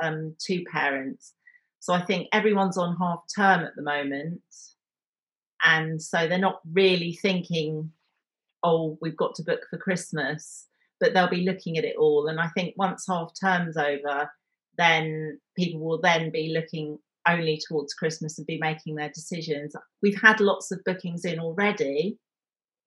um, 0.03 0.35
to 0.41 0.65
parents. 0.65 1.35
So 1.81 1.93
I 1.93 2.03
think 2.03 2.29
everyone's 2.33 2.79
on 2.79 2.97
half 2.97 3.21
term 3.35 3.61
at 3.65 3.77
the 3.77 3.83
moment, 3.83 4.41
and 5.65 6.01
so 6.01 6.27
they're 6.27 6.39
not 6.39 6.61
really 6.73 7.13
thinking, 7.15 7.93
"Oh, 8.63 8.99
we've 9.01 9.17
got 9.17 9.35
to 9.37 9.45
book 9.45 9.67
for 9.71 9.79
Christmas," 9.79 10.67
but 11.01 11.15
they'll 11.15 11.29
be 11.29 11.45
looking 11.45 11.79
at 11.79 11.85
it 11.85 11.97
all. 11.97 12.29
And 12.29 12.41
I 12.41 12.49
think 12.49 12.75
once 12.77 13.07
half 13.09 13.33
term's 13.41 13.77
over, 13.77 14.31
then 14.79 15.41
people 15.57 15.81
will 15.81 16.01
then 16.01 16.31
be 16.31 16.53
looking 16.53 16.99
only 17.29 17.61
towards 17.67 17.95
Christmas 17.95 18.39
and 18.39 18.47
be 18.47 18.59
making 18.59 18.95
their 18.95 19.11
decisions. 19.11 19.75
We've 20.03 20.21
had 20.21 20.41
lots 20.41 20.71
of 20.71 20.85
bookings 20.85 21.25
in 21.25 21.39
already, 21.39 22.19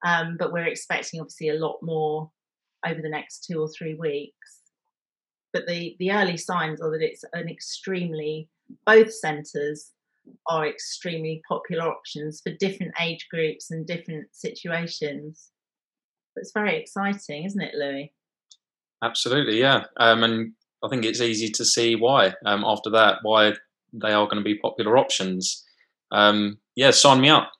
um, 0.05 0.37
but 0.39 0.51
we're 0.51 0.67
expecting 0.67 1.19
obviously 1.19 1.49
a 1.49 1.59
lot 1.59 1.77
more 1.81 2.31
over 2.85 3.01
the 3.01 3.09
next 3.09 3.45
two 3.49 3.59
or 3.59 3.69
three 3.69 3.95
weeks. 3.95 4.61
But 5.51 5.67
the, 5.67 5.95
the 5.99 6.11
early 6.11 6.37
signs 6.37 6.81
are 6.81 6.91
that 6.91 7.01
it's 7.01 7.23
an 7.33 7.49
extremely, 7.49 8.49
both 8.85 9.11
centres 9.11 9.91
are 10.47 10.67
extremely 10.67 11.41
popular 11.47 11.87
options 11.87 12.41
for 12.43 12.53
different 12.59 12.93
age 13.01 13.27
groups 13.31 13.71
and 13.71 13.85
different 13.85 14.27
situations. 14.31 15.49
But 16.35 16.41
it's 16.41 16.51
very 16.53 16.79
exciting, 16.79 17.45
isn't 17.45 17.61
it, 17.61 17.73
Louis? 17.75 18.13
Absolutely, 19.03 19.59
yeah. 19.59 19.85
Um, 19.97 20.23
and 20.23 20.53
I 20.83 20.89
think 20.89 21.03
it's 21.03 21.21
easy 21.21 21.49
to 21.49 21.65
see 21.65 21.95
why. 21.95 22.33
Um, 22.45 22.63
after 22.65 22.91
that, 22.91 23.17
why 23.23 23.53
they 23.93 24.11
are 24.11 24.25
going 24.25 24.37
to 24.37 24.43
be 24.43 24.57
popular 24.57 24.97
options. 24.97 25.65
Um, 26.11 26.57
yeah, 26.75 26.91
sign 26.91 27.21
me 27.21 27.29
up. 27.29 27.51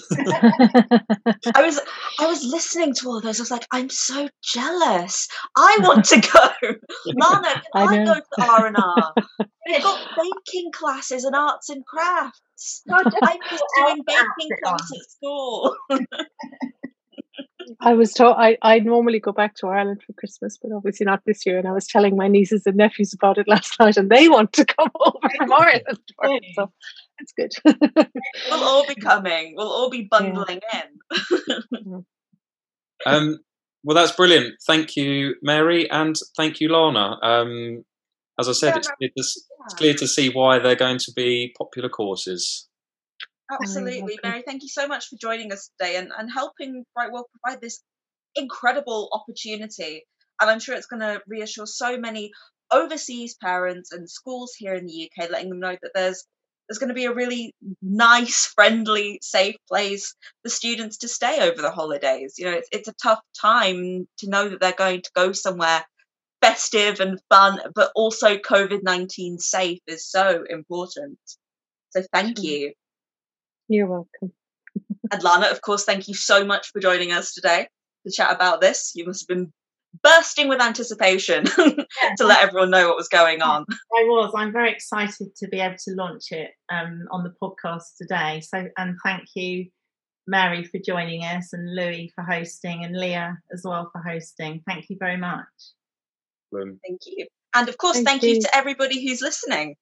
I 0.12 1.62
was 1.62 1.80
I 2.18 2.26
was 2.26 2.44
listening 2.44 2.94
to 2.94 3.08
all 3.08 3.20
those. 3.20 3.40
I 3.40 3.42
was 3.42 3.50
like, 3.50 3.66
I'm 3.72 3.90
so 3.90 4.28
jealous. 4.42 5.28
I 5.56 5.76
want 5.80 6.04
to 6.06 6.20
go. 6.20 6.70
Lana, 7.06 7.54
can 7.54 7.62
I, 7.74 7.84
I 7.84 8.04
go 8.04 8.14
to 8.14 8.50
R 8.50 8.66
and 8.66 8.76
R? 8.76 9.14
They've 9.66 9.82
got 9.82 10.08
baking 10.16 10.72
classes 10.72 11.24
and 11.24 11.34
arts 11.34 11.68
and 11.68 11.84
crafts. 11.86 12.82
I 12.90 13.02
was 13.02 13.62
doing 13.76 14.02
baking 14.06 14.50
class 14.62 14.90
at 14.92 15.10
school. 15.10 15.76
I 17.84 17.94
was 17.94 18.12
told 18.12 18.36
I, 18.38 18.56
I 18.62 18.78
normally 18.78 19.18
go 19.18 19.32
back 19.32 19.56
to 19.56 19.66
Ireland 19.66 20.02
for 20.06 20.12
Christmas, 20.12 20.56
but 20.62 20.70
obviously 20.72 21.04
not 21.04 21.22
this 21.26 21.44
year. 21.44 21.58
And 21.58 21.66
I 21.66 21.72
was 21.72 21.88
telling 21.88 22.16
my 22.16 22.28
nieces 22.28 22.62
and 22.64 22.76
nephews 22.76 23.12
about 23.12 23.38
it 23.38 23.48
last 23.48 23.78
night, 23.80 23.96
and 23.96 24.08
they 24.08 24.28
want 24.28 24.52
to 24.54 24.64
come 24.64 24.90
over 25.06 25.28
from 25.36 25.52
Ireland. 25.52 25.98
So 26.54 26.72
it's 27.18 27.32
good. 27.32 27.52
we'll 28.50 28.62
all 28.62 28.86
be 28.86 28.94
coming. 28.94 29.54
We'll 29.56 29.72
all 29.72 29.90
be 29.90 30.02
bundling 30.08 30.60
yeah. 30.72 30.82
in. 31.82 32.04
um, 33.04 33.38
well, 33.82 33.96
that's 33.96 34.12
brilliant. 34.12 34.54
Thank 34.64 34.96
you, 34.96 35.34
Mary, 35.42 35.90
and 35.90 36.14
thank 36.36 36.60
you, 36.60 36.68
Lana. 36.68 37.16
Um, 37.20 37.84
as 38.38 38.48
I 38.48 38.52
said, 38.52 38.70
yeah, 38.70 38.76
it's, 38.76 38.88
clear 38.88 39.10
to, 39.10 39.22
it's 39.64 39.74
clear 39.74 39.94
to 39.94 40.06
see 40.06 40.30
why 40.30 40.60
they're 40.60 40.76
going 40.76 40.98
to 40.98 41.12
be 41.16 41.52
popular 41.58 41.88
courses. 41.88 42.68
Absolutely, 43.60 44.18
Mary. 44.22 44.42
Thank 44.46 44.62
you 44.62 44.68
so 44.68 44.86
much 44.86 45.08
for 45.08 45.16
joining 45.20 45.52
us 45.52 45.70
today 45.78 45.96
and, 45.96 46.10
and 46.16 46.30
helping 46.32 46.84
Bright 46.94 47.12
World 47.12 47.26
provide 47.42 47.60
this 47.60 47.82
incredible 48.34 49.08
opportunity. 49.12 50.04
And 50.40 50.50
I'm 50.50 50.60
sure 50.60 50.74
it's 50.74 50.86
going 50.86 51.00
to 51.00 51.20
reassure 51.26 51.66
so 51.66 51.98
many 51.98 52.32
overseas 52.72 53.36
parents 53.40 53.92
and 53.92 54.08
schools 54.08 54.54
here 54.56 54.74
in 54.74 54.86
the 54.86 55.10
UK, 55.10 55.30
letting 55.30 55.50
them 55.50 55.60
know 55.60 55.76
that 55.82 55.92
there's 55.94 56.24
there's 56.68 56.78
going 56.78 56.88
to 56.88 56.94
be 56.94 57.04
a 57.06 57.12
really 57.12 57.54
nice, 57.82 58.46
friendly, 58.46 59.18
safe 59.20 59.56
place 59.68 60.14
for 60.42 60.48
students 60.48 60.98
to 60.98 61.08
stay 61.08 61.40
over 61.40 61.60
the 61.60 61.70
holidays. 61.70 62.34
You 62.38 62.46
know, 62.46 62.52
it's, 62.52 62.68
it's 62.72 62.88
a 62.88 62.94
tough 63.02 63.20
time 63.38 64.06
to 64.18 64.30
know 64.30 64.48
that 64.48 64.60
they're 64.60 64.72
going 64.72 65.02
to 65.02 65.10
go 65.14 65.32
somewhere 65.32 65.84
festive 66.40 67.00
and 67.00 67.20
fun, 67.28 67.60
but 67.74 67.90
also 67.94 68.38
COVID 68.38 68.82
19 68.82 69.38
safe 69.38 69.80
is 69.86 70.08
so 70.08 70.44
important. 70.48 71.18
So 71.90 72.02
thank 72.12 72.42
you. 72.42 72.72
You're 73.72 73.86
welcome. 73.86 74.34
and 75.10 75.22
Lana, 75.22 75.46
of 75.46 75.62
course, 75.62 75.84
thank 75.84 76.06
you 76.06 76.12
so 76.12 76.44
much 76.44 76.70
for 76.72 76.78
joining 76.78 77.10
us 77.10 77.32
today 77.32 77.68
to 78.04 78.12
chat 78.12 78.30
about 78.30 78.60
this. 78.60 78.92
You 78.94 79.06
must 79.06 79.22
have 79.22 79.34
been 79.34 79.50
bursting 80.02 80.48
with 80.48 80.60
anticipation 80.60 81.44
to 81.46 81.86
let 82.20 82.42
everyone 82.42 82.68
know 82.68 82.88
what 82.88 82.98
was 82.98 83.08
going 83.08 83.40
on. 83.40 83.64
I 83.70 84.04
was. 84.04 84.34
I'm 84.36 84.52
very 84.52 84.70
excited 84.70 85.34
to 85.36 85.48
be 85.48 85.60
able 85.60 85.76
to 85.86 85.94
launch 85.94 86.32
it 86.32 86.50
um, 86.70 87.06
on 87.10 87.24
the 87.24 87.32
podcast 87.42 87.96
today. 87.96 88.42
So, 88.42 88.68
and 88.76 88.98
thank 89.02 89.24
you, 89.34 89.68
Mary, 90.26 90.64
for 90.64 90.78
joining 90.78 91.24
us, 91.24 91.54
and 91.54 91.74
Louis 91.74 92.12
for 92.14 92.24
hosting, 92.24 92.84
and 92.84 92.94
Lia 92.94 93.38
as 93.54 93.62
well 93.64 93.88
for 93.90 94.02
hosting. 94.02 94.62
Thank 94.66 94.90
you 94.90 94.98
very 95.00 95.16
much. 95.16 95.46
Thank 96.52 97.00
you. 97.06 97.26
And 97.54 97.70
of 97.70 97.78
course, 97.78 97.94
thank, 97.94 98.06
thank 98.06 98.22
you. 98.22 98.34
you. 98.34 98.42
to 98.42 98.54
everybody 98.54 99.08
who's 99.08 99.22
listening. 99.22 99.76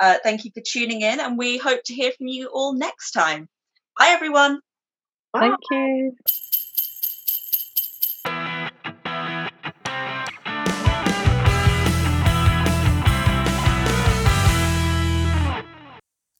Uh, 0.00 0.16
thank 0.22 0.46
you 0.46 0.50
for 0.54 0.62
tuning 0.66 1.02
in, 1.02 1.20
and 1.20 1.36
we 1.36 1.58
hope 1.58 1.82
to 1.84 1.94
hear 1.94 2.10
from 2.16 2.26
you 2.26 2.48
all 2.48 2.72
next 2.72 3.10
time. 3.10 3.48
Bye, 3.98 4.08
everyone. 4.08 4.60
Bye. 5.32 5.40
Thank 5.40 5.58
you. 5.70 6.16